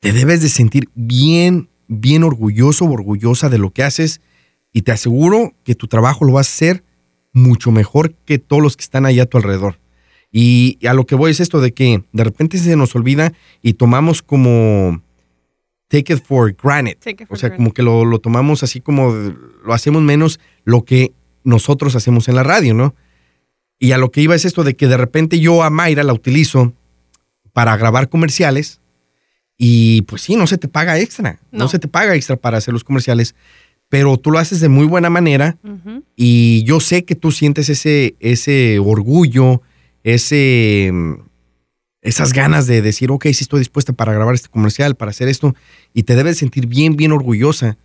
te 0.00 0.12
debes 0.12 0.42
de 0.42 0.48
sentir 0.48 0.88
bien, 0.94 1.68
bien 1.86 2.24
orgulloso 2.24 2.84
o 2.86 2.92
orgullosa 2.92 3.48
de 3.48 3.58
lo 3.58 3.70
que 3.70 3.82
haces 3.82 4.20
y 4.72 4.82
te 4.82 4.92
aseguro 4.92 5.54
que 5.64 5.74
tu 5.74 5.86
trabajo 5.86 6.24
lo 6.24 6.32
vas 6.34 6.48
a 6.48 6.52
hacer 6.52 6.84
mucho 7.32 7.70
mejor 7.70 8.14
que 8.24 8.38
todos 8.38 8.62
los 8.62 8.76
que 8.76 8.82
están 8.82 9.06
ahí 9.06 9.20
a 9.20 9.26
tu 9.26 9.36
alrededor. 9.36 9.78
Y 10.32 10.78
a 10.86 10.94
lo 10.94 11.06
que 11.06 11.14
voy 11.14 11.30
es 11.30 11.40
esto 11.40 11.60
de 11.60 11.72
que 11.72 12.02
de 12.12 12.24
repente 12.24 12.58
se 12.58 12.76
nos 12.76 12.94
olvida 12.94 13.32
y 13.62 13.74
tomamos 13.74 14.22
como 14.22 15.02
take 15.88 16.14
it 16.14 16.22
for 16.24 16.54
granted. 16.62 16.98
Take 16.98 17.22
it 17.22 17.28
for 17.28 17.36
o 17.36 17.38
sea, 17.38 17.50
granted. 17.50 17.56
como 17.56 17.72
que 17.72 17.82
lo, 17.82 18.04
lo 18.04 18.18
tomamos 18.18 18.62
así 18.62 18.80
como 18.80 19.12
lo 19.12 19.72
hacemos 19.72 20.02
menos 20.02 20.40
lo 20.64 20.84
que 20.84 21.12
nosotros 21.44 21.94
hacemos 21.94 22.28
en 22.28 22.34
la 22.34 22.42
radio, 22.42 22.74
¿no? 22.74 22.94
Y 23.78 23.92
a 23.92 23.98
lo 23.98 24.10
que 24.10 24.22
iba 24.22 24.34
es 24.34 24.44
esto 24.44 24.64
de 24.64 24.74
que 24.76 24.86
de 24.88 24.96
repente 24.96 25.38
yo 25.40 25.62
a 25.62 25.70
Mayra 25.70 26.02
la 26.02 26.12
utilizo 26.12 26.72
para 27.52 27.76
grabar 27.76 28.08
comerciales 28.08 28.80
y 29.58 30.02
pues 30.02 30.22
sí, 30.22 30.36
no 30.36 30.46
se 30.46 30.58
te 30.58 30.68
paga 30.68 30.98
extra, 30.98 31.40
no, 31.50 31.64
No. 31.64 31.68
se 31.68 31.78
te 31.78 31.88
paga 31.88 32.14
extra 32.14 32.36
para 32.36 32.58
hacer 32.58 32.72
los 32.74 32.84
comerciales, 32.84 33.34
pero 33.88 34.16
tú 34.18 34.30
lo 34.30 34.38
haces 34.38 34.60
de 34.60 34.68
muy 34.68 34.86
buena 34.86 35.10
manera 35.10 35.56
y 36.14 36.62
yo 36.64 36.80
sé 36.80 37.04
que 37.04 37.14
tú 37.14 37.32
sientes 37.32 37.68
ese, 37.68 38.16
ese 38.20 38.78
orgullo, 38.78 39.62
ese, 40.04 40.92
esas 42.02 42.32
ganas 42.32 42.66
de 42.66 42.82
decir, 42.82 43.10
ok, 43.10 43.24
sí 43.26 43.42
estoy 43.44 43.60
dispuesta 43.60 43.92
para 43.92 44.12
grabar 44.12 44.34
este 44.34 44.48
comercial, 44.48 44.94
para 44.94 45.10
hacer 45.10 45.28
esto, 45.28 45.54
y 45.94 46.02
te 46.04 46.14
debes 46.16 46.38
sentir 46.38 46.66
bien, 46.66 46.96
bien 46.96 47.12
orgullosa 47.12 47.76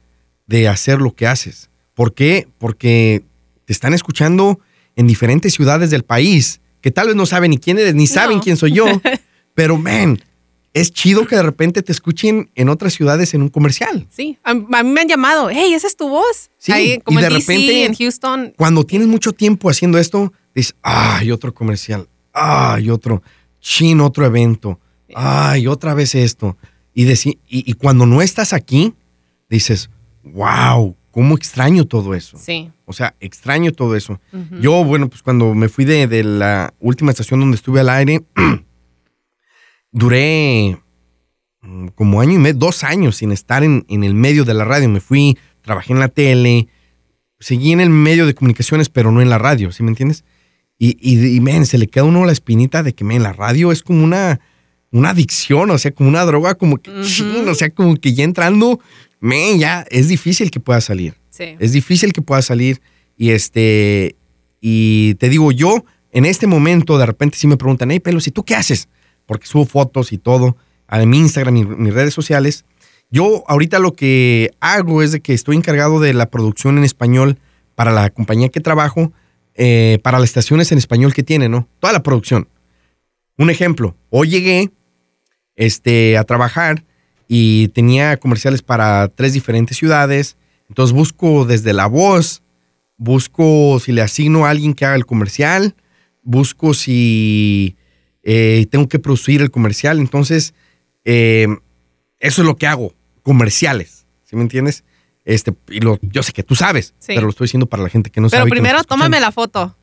de 0.48 0.68
hacer 0.68 1.00
lo 1.02 1.16
que 1.16 1.28
haces. 1.28 1.70
¿Por 1.94 2.14
qué? 2.14 2.48
Porque 2.58 3.24
te 3.66 3.74
están 3.74 3.94
escuchando 3.94 4.60
en 4.96 5.08
diferentes 5.08 5.54
ciudades 5.54 5.90
del 5.90 6.04
país, 6.04 6.62
que 6.82 6.92
tal 6.92 7.08
vez 7.08 7.16
no 7.16 7.26
saben 7.26 7.52
ni 7.52 7.58
quién 7.58 7.78
eres, 7.80 7.94
ni 7.96 8.08
saben 8.08 8.38
No. 8.38 8.44
quién 8.44 8.58
soy 8.58 8.72
yo, 8.74 8.86
pero, 9.54 9.78
man, 9.78 10.20
es 10.74 10.92
chido 10.92 11.28
que 11.28 11.36
de 11.36 11.44
repente 11.44 11.82
te 11.84 11.92
escuchen 11.92 12.50
en 12.56 12.70
otras 12.70 12.94
ciudades 12.94 13.34
en 13.34 13.42
un 13.42 13.50
comercial. 13.50 14.08
Sí, 14.10 14.38
a, 14.44 14.54
mí 14.54 14.66
me 14.92 15.02
han 15.02 15.08
llamado, 15.08 15.50
hey, 15.50 15.74
esa 15.74 15.88
es 15.88 15.98
tu 15.98 16.08
voz. 16.08 16.50
Sí, 16.58 16.72
Ahí, 16.72 17.00
como 17.00 17.20
y 17.20 17.22
de 17.22 17.28
en 17.28 17.34
DC, 17.36 17.52
repente- 17.54 17.86
en 17.86 17.96
Houston. 17.96 18.54
cuando 18.58 18.86
tienes 18.86 19.08
mucho 19.08 19.34
tiempo 19.34 19.70
haciendo 19.70 19.98
esto, 19.98 20.32
dices, 20.56 20.76
ay, 20.82 21.32
otro 21.32 21.54
comercial, 21.54 22.08
ay, 22.34 22.90
otro, 22.90 23.22
chin, 23.60 24.00
otro 24.00 24.26
evento, 24.26 24.80
ay, 25.14 25.68
otra 25.68 25.94
vez 25.94 26.16
esto. 26.16 26.58
Y, 26.94 27.04
y, 27.12 27.38
y 27.48 27.74
cuando 27.74 28.06
no 28.06 28.22
estás 28.22 28.54
aquí, 28.54 28.94
dices, 29.50 29.90
wow, 30.24 30.96
cómo 31.12 31.36
extraño 31.36 31.86
todo 31.86 32.15
eso. 32.15 32.38
Sí. 32.38 32.71
O 32.86 32.93
sea, 32.93 33.15
extraño 33.19 33.71
todo 33.71 33.95
eso. 33.95 34.19
Yo, 34.60 34.84
bueno, 34.84 35.10
pues 35.10 35.21
cuando 35.21 35.54
me 35.54 35.69
fui 35.69 35.86
de, 35.86 36.08
de 36.08 36.24
la 36.24 36.74
última 36.80 37.12
estación 37.12 37.39
donde 37.39 37.56
estuve 37.56 37.82
al 37.82 37.89
aire, 37.89 38.24
duré 39.91 40.78
mm, 41.62 41.88
como 41.89 42.21
año 42.21 42.34
y 42.34 42.38
medio, 42.38 42.60
dos 42.60 42.84
años 42.84 43.17
sin 43.17 43.32
estar 43.32 43.63
en, 43.63 43.86
en 43.89 44.04
el 44.04 44.13
medio 44.13 44.45
de 44.45 44.54
la 44.54 44.65
radio. 44.65 44.89
Me 44.89 45.02
fui, 45.02 45.38
trabajé 45.62 45.93
en 45.93 46.00
la 46.00 46.08
tele, 46.08 46.67
seguí 47.39 47.71
en 47.71 47.82
el 47.82 47.89
medio 47.89 48.26
de 48.26 48.34
comunicaciones, 48.34 48.89
pero 48.89 49.12
no 49.12 49.21
en 49.21 49.30
la 49.30 49.38
radio, 49.38 49.71
¿sí 49.71 49.84
me 49.84 49.89
entiendes? 49.89 50.24
Y, 50.78 50.97
y, 51.00 51.36
y 51.36 51.39
men, 51.41 51.65
se 51.65 51.78
le 51.78 51.88
queda 51.88 52.04
a 52.04 52.08
uno 52.08 52.26
la 52.26 52.32
espinita 52.32 52.82
de 52.84 52.93
que, 52.93 53.04
men, 53.04 53.21
la 53.21 53.34
radio 53.34 53.71
es 53.71 53.84
como 53.84 54.04
una, 54.04 54.39
una 54.91 55.10
adicción, 55.12 55.69
o 55.71 55.78
sea, 55.78 55.91
como 55.91 56.10
una 56.10 56.26
droga, 56.26 56.56
como 56.56 56.78
que, 56.78 56.91
o 56.91 57.56
sea, 57.56 57.69
como 57.69 57.95
que 57.97 58.13
ya 58.13 58.24
entrando, 58.24 58.80
men, 59.22 59.60
ya 59.60 59.86
es 59.90 60.10
difícil 60.10 60.52
que 60.52 60.60
pueda 60.60 60.82
salir. 60.82 61.16
Sí. 61.30 61.56
Es 61.60 61.72
difícil 61.72 62.12
que 62.12 62.22
pueda 62.22 62.42
salir. 62.42 62.82
Y 63.16 63.30
este, 63.30 64.16
y 64.60 65.16
te 65.16 65.30
digo, 65.30 65.54
yo 65.54 65.86
en 66.12 66.26
este 66.26 66.48
momento 66.48 66.98
de 66.98 67.06
repente 67.06 67.38
sí 67.38 67.48
me 67.48 67.56
preguntan, 67.56 67.92
hey, 67.92 68.00
Pelos, 68.00 68.28
¿y 68.28 68.32
tú 68.32 68.44
qué 68.44 68.56
haces? 68.56 68.90
Porque 69.26 69.48
subo 69.48 69.66
fotos 69.66 70.12
y 70.12 70.18
todo 70.18 70.58
a 70.88 71.06
mi 71.06 71.20
Instagram 71.20 71.56
y 71.56 71.66
mis 71.66 71.94
redes 71.94 72.14
sociales. 72.14 72.66
Yo 73.10 73.44
ahorita 73.48 73.80
lo 73.80 73.94
que 73.94 74.52
hago 74.60 75.02
es 75.02 75.12
de 75.12 75.22
que 75.22 75.34
estoy 75.34 75.56
encargado 75.56 76.00
de 76.00 76.14
la 76.14 76.30
producción 76.30 76.78
en 76.78 76.84
español 76.84 77.38
para 77.76 77.92
la 77.92 78.10
compañía 78.10 78.50
que 78.50 78.60
trabajo, 78.60 79.12
eh, 79.56 80.00
para 80.04 80.20
las 80.20 80.30
estaciones 80.30 80.72
en 80.72 80.78
español 80.78 81.14
que 81.14 81.24
tiene, 81.24 81.48
¿no? 81.48 81.68
Toda 81.80 81.94
la 81.94 82.04
producción. 82.04 82.48
Un 83.38 83.50
ejemplo, 83.50 83.96
hoy 84.10 84.30
llegué 84.30 84.72
este, 85.56 86.18
a 86.18 86.24
trabajar 86.24 86.84
y 87.34 87.70
tenía 87.70 88.17
comerciales 88.17 88.62
para 88.62 89.08
tres 89.08 89.32
diferentes 89.32 89.78
ciudades. 89.78 90.36
Entonces 90.67 90.94
busco 90.94 91.46
desde 91.46 91.72
la 91.72 91.88
voz, 91.88 92.44
busco 92.98 93.80
si 93.80 93.94
le 93.94 94.02
asigno 94.02 94.46
a 94.46 94.50
alguien 94.50 94.74
que 94.74 94.84
haga 94.84 94.96
el 94.96 95.06
comercial, 95.06 95.74
busco 96.24 96.74
si 96.74 97.78
eh, 98.22 98.67
tengo 98.70 98.89
que 98.89 99.00
producir 99.00 99.41
el 99.41 99.50
comercial. 99.50 100.00
Entonces, 100.00 100.54
eh, 101.06 101.48
eso 102.20 102.41
es 102.41 102.46
lo 102.46 102.58
que 102.58 102.67
hago, 102.67 102.94
comerciales, 103.24 104.06
¿sí 104.26 104.36
me 104.36 104.41
entiendes? 104.41 104.84
Este, 105.24 105.54
y 105.70 105.80
lo, 105.80 106.00
yo 106.02 106.24
sé 106.24 106.34
que 106.34 106.44
tú 106.44 106.56
sabes, 106.56 106.96
pero 107.08 107.22
lo 107.22 107.30
estoy 107.30 107.46
diciendo 107.46 107.67
para 107.67 107.82
la 107.82 107.88
gente 107.88 108.10
que 108.10 108.20
no 108.20 108.28
pero 108.28 108.41
sabe. 108.41 108.50
Pero 108.50 108.62
primero 108.62 108.84
tómame 108.84 109.22
la 109.22 109.32
foto. 109.32 109.74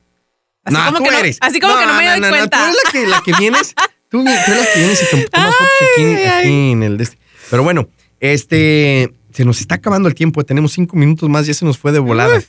Así 0.64 0.76
como 0.76 0.98
tú 0.98 1.04
que 1.04 1.18
eres. 1.18 1.38
No, 1.40 1.46
así 1.46 1.60
como 1.60 1.78
que 1.78 1.86
no 1.86 1.94
me 1.94 2.10
doy 2.10 2.28
cuenta. 2.28 2.58
tú 2.58 2.64
eres 2.64 2.76
la 2.84 2.90
que, 2.92 3.06
la 3.06 3.22
que 3.22 3.32
vienes, 3.38 3.74
tú, 4.10 4.22
tú, 4.22 4.28
eres 4.28 4.46
la 4.46 4.66
que 4.74 4.80
vienes 4.80 5.02
y 5.02 5.16
te 5.16 5.28
tomas 5.30 5.54
fotos 5.54 5.72
aquí, 5.94 6.04
aquí 6.26 6.72
en 6.72 6.82
el... 6.82 7.00
Este. 7.00 7.27
Pero 7.50 7.62
bueno, 7.62 7.88
este, 8.20 9.12
se 9.32 9.44
nos 9.44 9.60
está 9.60 9.76
acabando 9.76 10.08
el 10.08 10.14
tiempo, 10.14 10.44
tenemos 10.44 10.72
cinco 10.72 10.96
minutos 10.96 11.28
más, 11.28 11.46
ya 11.46 11.54
se 11.54 11.64
nos 11.64 11.78
fue 11.78 11.92
de 11.92 11.98
volada. 11.98 12.42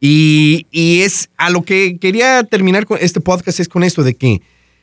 Y, 0.00 0.66
y, 0.70 1.02
es 1.02 1.28
a 1.36 1.50
lo 1.50 1.62
que 1.62 1.98
quería 1.98 2.42
terminar 2.44 2.86
con 2.86 2.98
este 3.00 3.20
podcast, 3.20 3.60
es 3.60 3.68
con 3.68 3.82
esto 3.82 4.02
de 4.02 4.14
que 4.14 4.40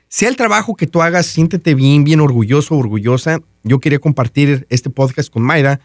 sea 0.09 0.29
el 0.29 0.35
trabajo 0.35 0.75
que 0.75 0.87
tú 0.87 1.01
hagas, 1.01 1.25
siéntete 1.25 1.73
bien, 1.73 2.03
bien 2.03 2.19
orgulloso, 2.19 2.75
orgullosa. 2.75 3.39
Yo 3.63 3.79
quería 3.79 3.99
compartir 3.99 4.67
este 4.69 4.89
podcast 4.89 5.31
con 5.31 5.43
Mayra 5.43 5.79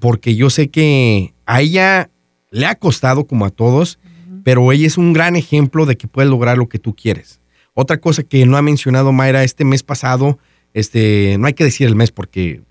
porque 0.00 0.34
yo 0.34 0.50
sé 0.50 0.68
que 0.68 1.34
a 1.46 1.60
ella 1.60 2.10
le 2.50 2.66
ha 2.66 2.74
costado 2.74 3.26
como 3.26 3.44
a 3.44 3.50
todos, 3.50 3.98
pero 4.42 4.72
ella 4.72 4.86
es 4.86 4.98
un 4.98 5.12
gran 5.12 5.36
ejemplo 5.36 5.86
de 5.86 5.96
que 5.96 6.08
puedes 6.08 6.30
lograr 6.30 6.58
lo 6.58 6.68
que 6.68 6.78
tú 6.78 6.94
quieres. 6.94 7.40
Otra 7.74 8.00
cosa 8.00 8.22
que 8.22 8.44
no 8.46 8.56
ha 8.56 8.62
mencionado 8.62 9.12
Mayra 9.12 9.44
este 9.44 9.64
mes 9.64 9.82
pasado, 9.82 10.38
este, 10.74 11.36
no 11.38 11.46
hay 11.46 11.54
que 11.54 11.64
decir 11.64 11.86
el 11.86 11.94
mes 11.94 12.10
porque 12.10 12.62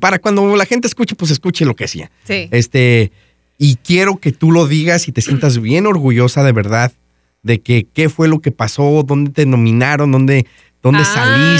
para 0.00 0.18
cuando 0.18 0.54
la 0.56 0.66
gente 0.66 0.86
escuche, 0.86 1.14
pues 1.16 1.30
escuche 1.30 1.64
lo 1.64 1.74
que 1.74 1.84
hacía. 1.84 2.10
Sí. 2.24 2.48
Este, 2.50 3.12
y 3.58 3.76
quiero 3.76 4.16
que 4.18 4.32
tú 4.32 4.52
lo 4.52 4.66
digas 4.66 5.08
y 5.08 5.12
te 5.12 5.22
sientas 5.22 5.58
bien 5.60 5.86
orgullosa 5.86 6.42
de 6.44 6.52
verdad 6.52 6.92
de 7.42 7.60
que 7.60 7.86
qué 7.92 8.08
fue 8.08 8.28
lo 8.28 8.40
que 8.40 8.50
pasó, 8.50 9.02
dónde 9.06 9.30
te 9.30 9.46
nominaron, 9.46 10.10
dónde, 10.12 10.46
dónde 10.82 11.00
Ah, 11.02 11.04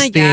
saliste. 0.00 0.24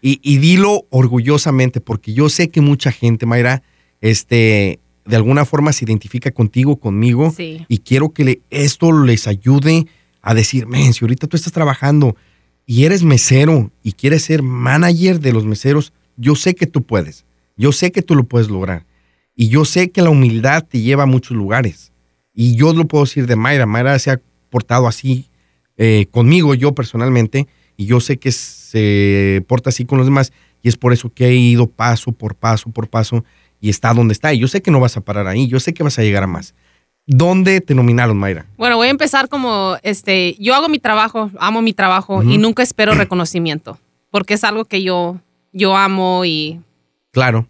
Y, 0.00 0.18
y 0.22 0.38
dilo 0.38 0.86
orgullosamente, 0.90 1.80
porque 1.80 2.14
yo 2.14 2.28
sé 2.30 2.48
que 2.50 2.60
mucha 2.62 2.90
gente, 2.92 3.26
Mayra, 3.26 3.62
este, 4.00 4.80
de 5.04 5.16
alguna 5.16 5.44
forma 5.44 5.72
se 5.72 5.84
identifica 5.84 6.30
contigo, 6.30 6.76
conmigo, 6.76 7.32
Sí. 7.36 7.64
y 7.68 7.78
quiero 7.78 8.10
que 8.12 8.24
le- 8.24 8.40
esto 8.50 8.90
les 9.04 9.26
ayude 9.26 9.86
a 10.22 10.32
decir, 10.34 10.66
men, 10.66 10.92
si 10.94 11.04
ahorita 11.04 11.26
tú 11.26 11.36
estás 11.36 11.52
trabajando 11.52 12.16
y 12.66 12.84
eres 12.84 13.02
mesero 13.02 13.70
y 13.82 13.92
quieres 13.92 14.22
ser 14.22 14.42
manager 14.42 15.20
de 15.20 15.32
los 15.32 15.44
meseros, 15.44 15.92
yo 16.16 16.34
sé 16.34 16.54
que 16.54 16.66
tú 16.66 16.82
puedes, 16.82 17.24
yo 17.56 17.72
sé 17.72 17.92
que 17.92 18.02
tú 18.02 18.14
lo 18.14 18.24
puedes 18.24 18.48
lograr. 18.48 18.84
Y 19.34 19.48
yo 19.48 19.64
sé 19.64 19.90
que 19.90 20.02
la 20.02 20.10
humildad 20.10 20.64
te 20.68 20.80
lleva 20.80 21.04
a 21.04 21.06
muchos 21.06 21.36
lugares. 21.36 21.92
Y 22.34 22.54
yo 22.56 22.72
lo 22.74 22.86
puedo 22.86 23.04
decir 23.04 23.26
de 23.26 23.36
Mayra, 23.36 23.66
Mayra 23.66 23.98
se 23.98 24.10
ha 24.10 24.20
portado 24.50 24.86
así 24.86 25.26
eh, 25.76 26.06
conmigo, 26.10 26.54
yo 26.54 26.74
personalmente, 26.74 27.46
y 27.76 27.86
yo 27.86 28.00
sé 28.00 28.18
que 28.18 28.30
se 28.30 29.44
porta 29.48 29.70
así 29.70 29.84
con 29.84 29.98
los 29.98 30.06
demás, 30.06 30.32
y 30.62 30.68
es 30.68 30.76
por 30.76 30.92
eso 30.92 31.12
que 31.12 31.26
he 31.26 31.34
ido 31.34 31.66
paso 31.66 32.12
por 32.12 32.34
paso 32.34 32.70
por 32.70 32.88
paso 32.88 33.24
y 33.60 33.68
está 33.68 33.92
donde 33.92 34.12
está. 34.12 34.32
Y 34.32 34.38
yo 34.38 34.48
sé 34.48 34.62
que 34.62 34.70
no 34.70 34.80
vas 34.80 34.96
a 34.96 35.00
parar 35.00 35.26
ahí, 35.26 35.48
yo 35.48 35.60
sé 35.60 35.74
que 35.74 35.82
vas 35.82 35.98
a 35.98 36.02
llegar 36.02 36.22
a 36.22 36.26
más. 36.26 36.54
¿Dónde 37.06 37.60
te 37.60 37.74
nominaron, 37.74 38.16
Mayra? 38.16 38.46
Bueno, 38.56 38.76
voy 38.76 38.86
a 38.86 38.90
empezar 38.90 39.28
como, 39.28 39.76
este, 39.82 40.36
yo 40.38 40.54
hago 40.54 40.68
mi 40.68 40.78
trabajo, 40.78 41.30
amo 41.38 41.60
mi 41.60 41.72
trabajo 41.72 42.22
y 42.22 42.38
nunca 42.38 42.62
espero 42.62 42.94
reconocimiento, 42.94 43.78
porque 44.10 44.34
es 44.34 44.44
algo 44.44 44.64
que 44.66 44.82
yo, 44.82 45.20
yo 45.52 45.76
amo 45.76 46.24
y... 46.24 46.60
Claro. 47.12 47.46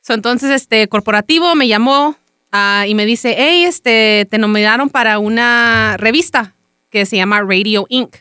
So, 0.00 0.14
entonces, 0.14 0.50
este, 0.50 0.88
corporativo 0.88 1.54
me 1.54 1.68
llamó 1.68 2.16
ah, 2.50 2.86
y 2.88 2.94
me 2.94 3.04
dice, 3.04 3.34
hey, 3.36 3.64
este, 3.64 4.26
te 4.30 4.38
nominaron 4.38 4.88
para 4.88 5.18
una 5.18 5.96
revista 5.98 6.54
que 6.90 7.04
se 7.04 7.16
llama 7.16 7.42
Radio 7.42 7.86
Inc., 7.90 8.16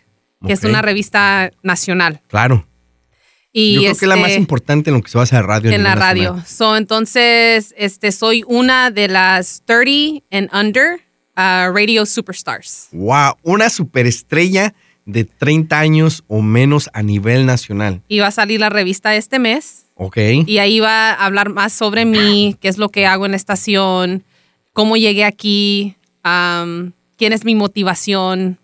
que 0.46 0.54
es 0.54 0.64
una 0.64 0.82
revista 0.82 1.52
nacional. 1.64 2.22
Claro. 2.28 2.68
Y 3.54 3.76
Yo 3.76 3.82
creo 3.82 3.96
que 3.96 4.06
es 4.06 4.10
la 4.10 4.16
más 4.18 4.30
este, 4.30 4.40
importante 4.40 4.90
en 4.90 4.98
lo 4.98 5.02
que 5.02 5.10
se 5.10 5.18
basa 5.18 5.40
en 5.40 5.44
radio. 5.46 5.72
en 5.72 5.84
la 5.84 5.96
radio. 5.96 6.36
nacional. 6.36 6.48
So, 6.48 6.78
entonces, 6.78 7.74
este, 7.78 8.12
soy 8.12 8.44
una 8.46 8.92
de 8.92 9.08
las 9.08 9.64
30 9.66 10.26
and 10.30 10.50
under 10.54 11.00
ah, 11.36 11.72
radio 11.74 12.06
superstars. 12.06 12.90
Wow, 12.92 13.38
una 13.44 13.70
superestrella 13.70 14.74
de 15.08 15.24
30 15.24 15.80
años 15.80 16.24
o 16.28 16.42
menos 16.42 16.90
a 16.94 17.02
nivel 17.02 17.46
nacional. 17.46 18.02
Y 18.10 18.20
va 18.20 18.28
a 18.28 18.32
salir 18.32 18.60
la 18.60 18.70
revista 18.70 19.16
este 19.16 19.40
mes. 19.40 19.86
Ok. 19.96 20.18
Y 20.46 20.60
ahí 20.60 20.80
va 20.80 21.12
a 21.14 21.26
hablar 21.26 21.50
más 21.50 21.74
sobre 21.74 22.06
mí, 22.06 22.56
qué 22.60 22.68
es 22.68 22.78
lo 22.78 22.90
que 22.90 23.08
hago 23.08 23.26
en 23.26 23.32
la 23.32 23.38
estación, 23.38 24.24
cómo 24.74 24.98
llegué 24.98 25.24
aquí, 25.24 25.96
quién 26.24 27.34
es 27.34 27.46
mi 27.46 27.56
motivación. 27.56 28.60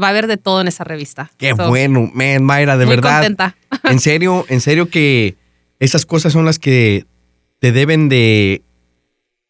Va 0.00 0.08
a 0.08 0.10
haber 0.10 0.26
de 0.26 0.36
todo 0.36 0.60
en 0.60 0.68
esa 0.68 0.84
revista. 0.84 1.30
Qué 1.38 1.54
So, 1.56 1.68
bueno, 1.68 2.10
man, 2.12 2.44
Mayra, 2.44 2.76
de 2.76 2.84
muy 2.84 2.96
verdad. 2.96 3.20
contenta. 3.20 3.56
En 3.84 4.00
serio, 4.00 4.44
en 4.48 4.60
serio 4.60 4.90
que 4.90 5.36
esas 5.78 6.04
cosas 6.04 6.32
son 6.32 6.44
las 6.44 6.58
que 6.58 7.06
te 7.60 7.70
deben 7.72 8.08
de 8.08 8.62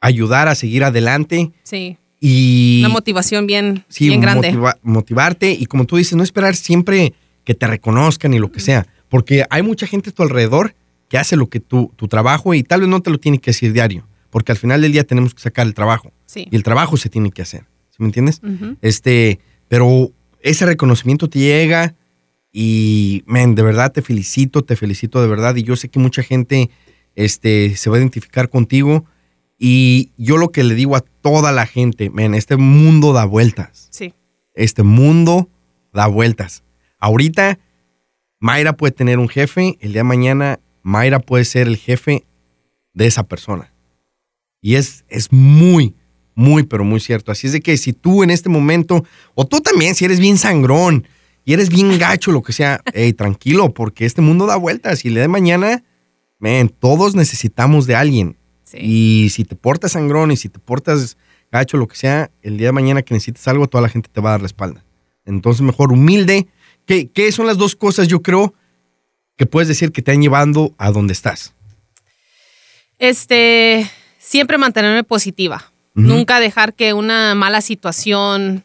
ayudar 0.01 0.47
a 0.49 0.55
seguir 0.55 0.85
adelante 0.85 1.51
Sí, 1.63 1.97
y 2.21 2.79
una 2.81 2.89
motivación 2.89 3.47
bien, 3.47 3.85
sí, 3.89 4.09
bien 4.09 4.21
grande. 4.21 4.53
motiva- 4.53 4.79
motivarte 4.83 5.51
y 5.53 5.67
como 5.67 5.85
tú 5.85 5.97
dices, 5.97 6.15
no 6.17 6.23
esperar 6.23 6.57
siempre 6.57 7.13
que 7.45 7.55
te 7.55 7.67
reconozcan 7.67 8.35
y 8.35 8.39
lo 8.39 8.51
que 8.51 8.61
sea, 8.61 8.87
porque 9.09 9.45
hay 9.51 9.63
mucha 9.63 9.87
gente 9.87 10.11
a 10.11 10.13
tu 10.13 10.23
alrededor 10.23 10.75
que 11.09 11.19
hace 11.19 11.37
lo 11.37 11.49
que 11.49 11.61
tú, 11.61 11.93
tu 11.97 12.09
trabajo 12.09 12.55
y 12.55 12.63
tal 12.63 12.81
vez 12.81 12.89
no 12.89 13.01
te 13.01 13.11
lo 13.11 13.19
tiene 13.19 13.39
que 13.39 13.51
decir 13.51 13.73
diario, 13.73 14.07
porque 14.31 14.51
al 14.53 14.59
final 14.59 14.81
del 14.81 14.93
día 14.93 15.05
tenemos 15.05 15.35
que 15.35 15.41
sacar 15.43 15.67
el 15.67 15.75
trabajo 15.75 16.11
Sí. 16.27 16.49
y 16.51 16.57
el 16.57 16.63
trabajo 16.63 16.97
se 16.97 17.09
tiene 17.09 17.31
que 17.31 17.43
hacer, 17.43 17.61
¿sí 17.91 17.97
me 17.99 18.07
entiendes? 18.07 18.41
Este, 18.83 19.39
pero 19.69 20.11
ese 20.41 20.67
reconocimiento 20.67 21.29
te 21.29 21.39
llega 21.39 21.95
y, 22.53 23.23
men, 23.27 23.55
de 23.55 23.63
verdad 23.63 23.93
te 23.93 24.03
felicito, 24.03 24.65
te 24.65 24.77
felicito 24.77 25.21
de 25.21 25.29
verdad. 25.29 25.55
Y 25.57 25.63
yo 25.63 25.77
sé 25.77 25.89
que 25.89 25.99
mucha 25.99 26.23
gente 26.23 26.71
este, 27.15 27.77
se 27.77 27.91
va 27.91 27.97
a 27.97 27.99
identificar 28.01 28.49
contigo. 28.49 29.05
Y 29.59 30.13
yo 30.17 30.37
lo 30.37 30.51
que 30.51 30.65
le 30.65 30.75
digo 30.75 30.97
a 30.97 31.01
toda 31.01 31.53
la 31.53 31.67
gente, 31.67 32.11
men, 32.11 32.35
este 32.35 32.57
mundo 32.57 33.13
da 33.13 33.25
vueltas. 33.25 33.89
Sí. 33.91 34.15
Este 34.55 34.83
mundo 34.83 35.49
da 35.93 36.07
vueltas. 36.07 36.63
Ahorita, 36.99 37.59
Mayra 38.39 38.77
puede 38.77 38.93
tener 38.93 39.19
un 39.19 39.29
jefe, 39.29 39.79
el 39.81 39.93
día 39.93 40.01
de 40.01 40.05
mañana, 40.05 40.61
Mayra 40.83 41.21
puede 41.21 41.45
ser 41.45 41.67
el 41.67 41.77
jefe 41.77 42.25
de 42.93 43.07
esa 43.07 43.25
persona. 43.25 43.73
Y 44.61 44.75
es, 44.75 45.05
es 45.09 45.33
muy, 45.33 45.95
muy, 46.35 46.65
pero 46.65 46.85
muy 46.85 47.01
cierto. 47.01 47.33
Así 47.33 47.47
es 47.47 47.53
de 47.53 47.61
que 47.61 47.77
si 47.77 47.93
tú 47.93 48.23
en 48.23 48.31
este 48.31 48.49
momento, 48.49 49.05
o 49.35 49.47
tú 49.47 49.61
también, 49.61 49.95
si 49.95 50.05
eres 50.05 50.21
bien 50.21 50.39
sangrón 50.39 51.07
y 51.45 51.55
eres 51.55 51.71
bien 51.71 51.99
gacho, 51.99 52.31
lo 52.31 52.43
que 52.43 52.53
sea, 52.53 52.83
hey, 52.95 53.13
tranquilo, 53.13 53.73
porque 53.73 54.05
este 54.05 54.23
mundo 54.23 54.47
da 54.47 54.57
vueltas 54.57 55.05
y 55.05 55.09
el 55.09 55.15
día 55.15 55.23
de 55.23 55.29
mañana, 55.29 55.85
man, 56.39 56.69
todos 56.69 57.15
necesitamos 57.15 57.87
de 57.87 57.97
alguien. 57.97 58.37
Sí. 58.67 58.79
Y 58.81 59.29
si 59.31 59.45
te 59.45 59.57
portas 59.57 59.93
sangrón 59.93 60.31
y 60.33 60.37
si 60.37 60.49
te 60.49 60.59
portas 60.59 61.17
gacho, 61.51 61.77
lo 61.79 61.89
que 61.89 61.97
sea, 61.97 62.31
el 62.43 62.59
día 62.59 62.69
de 62.69 62.73
mañana 62.73 63.03
que 63.03 63.15
necesites 63.15 63.47
algo, 63.49 63.69
toda 63.69 63.81
la 63.83 63.89
gente 63.89 64.11
te 64.13 64.21
va 64.21 64.31
a 64.31 64.33
dar 64.33 64.41
la 64.43 64.47
espalda. 64.49 64.85
Entonces, 65.25 65.63
mejor 65.63 65.93
humilde. 65.93 66.47
¿Qué, 66.85 67.09
qué 67.09 67.33
son 67.33 67.47
las 67.47 67.57
dos 67.57 67.75
cosas, 67.75 68.07
yo 68.09 68.23
creo, 68.23 68.55
que 69.37 69.47
puedes 69.47 69.69
decir 69.69 69.91
que 69.93 70.03
te 70.03 70.13
han 70.13 70.21
llevado 70.23 70.75
a 70.79 70.91
donde 70.91 71.13
estás? 71.13 71.55
Este, 72.99 73.89
siempre 74.19 74.59
mantenerme 74.59 75.05
positiva. 75.05 75.73
Nunca 75.95 76.41
dejar 76.41 76.75
que 76.75 76.93
una 76.93 77.35
mala 77.35 77.63
situación 77.63 78.65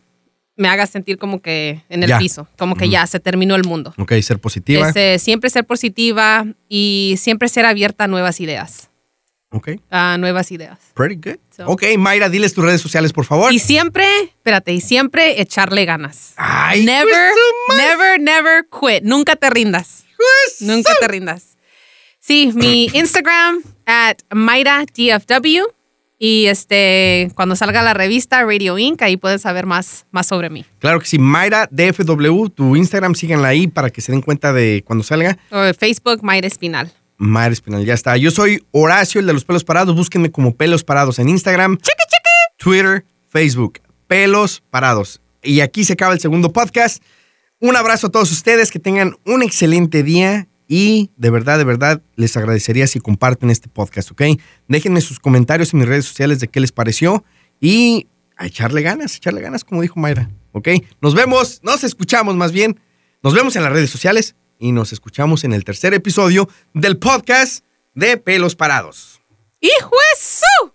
me 0.58 0.68
haga 0.68 0.86
sentir 0.86 1.18
como 1.18 1.42
que 1.42 1.82
en 1.88 2.04
el 2.04 2.10
Ya. 2.10 2.20
piso, 2.20 2.48
como 2.58 2.76
que 2.76 2.90
ya 2.90 3.08
se 3.08 3.22
terminó 3.22 3.56
el 3.56 3.64
mundo. 3.64 3.94
Ok, 3.98 4.14
ser 4.22 4.40
positiva. 4.40 4.88
Este, 4.88 5.18
siempre 5.18 5.50
ser 5.50 5.66
positiva 5.66 6.46
y 6.68 7.16
siempre 7.18 7.48
ser 7.48 7.66
abierta 7.66 8.04
a 8.04 8.08
nuevas 8.08 8.42
ideas. 8.42 8.90
Ok, 9.54 9.70
A 9.90 10.18
nuevas 10.18 10.52
ideas. 10.52 10.80
pretty 10.94 11.16
good. 11.16 11.38
So- 11.56 11.66
Ok, 11.68 11.84
Mayra, 11.98 12.30
diles 12.30 12.54
tus 12.54 12.64
redes 12.64 12.82
sociales, 12.82 13.12
por 13.14 13.26
favor. 13.26 13.52
Y 13.54 13.60
siempre, 13.60 14.06
espérate, 14.24 14.72
y 14.74 14.80
siempre 14.82 15.42
echarle 15.42 15.84
ganas. 15.86 16.34
Ay, 16.38 16.86
Never, 16.86 17.32
never, 17.78 18.20
never 18.20 18.66
quit. 18.70 19.04
Nunca 19.04 19.36
te 19.36 19.50
rindas. 19.50 20.06
Nunca 20.62 20.94
te 21.00 21.08
rindas. 21.08 21.58
Sí, 22.20 22.52
mi 22.56 22.86
Instagram 22.94 23.62
at 23.86 24.18
Mayra 24.32 24.86
DFW 24.86 25.64
Y 26.20 26.46
este, 26.46 27.32
cuando 27.36 27.56
salga 27.56 27.82
la 27.82 27.96
revista 27.96 28.44
Radio 28.44 28.78
Inc., 28.78 29.02
ahí 29.02 29.18
pueden 29.18 29.40
saber 29.40 29.66
más, 29.66 30.06
más 30.12 30.28
sobre 30.28 30.52
mí. 30.52 30.64
Claro 30.80 31.00
que 31.00 31.08
sí, 31.08 31.18
Mayra 31.18 31.68
DFW, 31.72 32.48
tu 32.50 32.76
Instagram, 32.76 33.16
síganla 33.16 33.48
ahí 33.50 33.68
para 33.68 33.90
que 33.90 34.02
se 34.02 34.12
den 34.12 34.22
cuenta 34.22 34.54
de 34.54 34.84
cuando 34.86 35.04
salga. 35.04 35.38
O 35.50 35.74
Facebook, 35.74 36.20
Mayra 36.24 36.46
Espinal. 36.48 36.94
Mayra 37.22 37.54
Espinal, 37.54 37.86
ya 37.86 37.94
está. 37.94 38.18
Yo 38.18 38.32
soy 38.32 38.66
Horacio, 38.72 39.22
el 39.22 39.28
de 39.28 39.34
los 39.34 39.46
pelos 39.46 39.64
parados. 39.64 39.96
Búsquenme 39.96 40.32
como 40.32 40.56
pelos 40.56 40.84
parados 40.84 41.20
en 41.20 41.30
Instagram, 41.30 41.78
Twitter, 42.58 43.06
Facebook. 43.30 43.80
Pelos 44.08 44.64
parados. 44.72 45.22
Y 45.44 45.60
aquí 45.60 45.84
se 45.84 45.94
acaba 45.94 46.14
el 46.14 46.20
segundo 46.20 46.52
podcast. 46.52 47.02
Un 47.60 47.76
abrazo 47.76 48.08
a 48.08 48.10
todos 48.10 48.32
ustedes, 48.32 48.72
que 48.72 48.80
tengan 48.80 49.16
un 49.24 49.44
excelente 49.44 50.02
día 50.02 50.48
y 50.68 51.12
de 51.16 51.30
verdad, 51.30 51.60
de 51.60 51.64
verdad, 51.64 52.02
les 52.16 52.36
agradecería 52.38 52.88
si 52.88 53.00
comparten 53.00 53.52
este 53.52 53.70
podcast, 53.70 54.10
¿ok? 54.10 54.24
Déjenme 54.68 55.00
sus 55.02 55.20
comentarios 55.20 55.74
en 55.74 55.80
mis 55.82 55.88
redes 55.88 56.06
sociales 56.06 56.40
de 56.40 56.48
qué 56.48 56.60
les 56.60 56.72
pareció 56.72 57.24
y 57.60 58.08
a 58.36 58.48
echarle 58.48 58.82
ganas, 58.82 59.16
echarle 59.16 59.42
ganas, 59.42 59.64
como 59.64 59.84
dijo 59.84 60.00
Mayra, 60.00 60.32
¿ok? 60.54 60.70
Nos 61.02 61.14
vemos, 61.14 61.60
nos 61.62 61.84
escuchamos 61.84 62.36
más 62.36 62.52
bien. 62.52 62.80
Nos 63.22 63.36
vemos 63.36 63.56
en 63.56 63.62
las 63.62 63.72
redes 63.72 63.92
sociales 63.92 64.36
y 64.62 64.71
nos 64.71 64.93
escuchamos 64.93 65.43
en 65.43 65.52
el 65.52 65.65
tercer 65.65 65.93
episodio 65.93 66.47
del 66.74 66.97
podcast 66.97 67.65
de 67.95 68.15
Pelos 68.17 68.56
Parados. 68.56 69.19
¡Hijo 69.60 69.91
eso! 70.15 70.69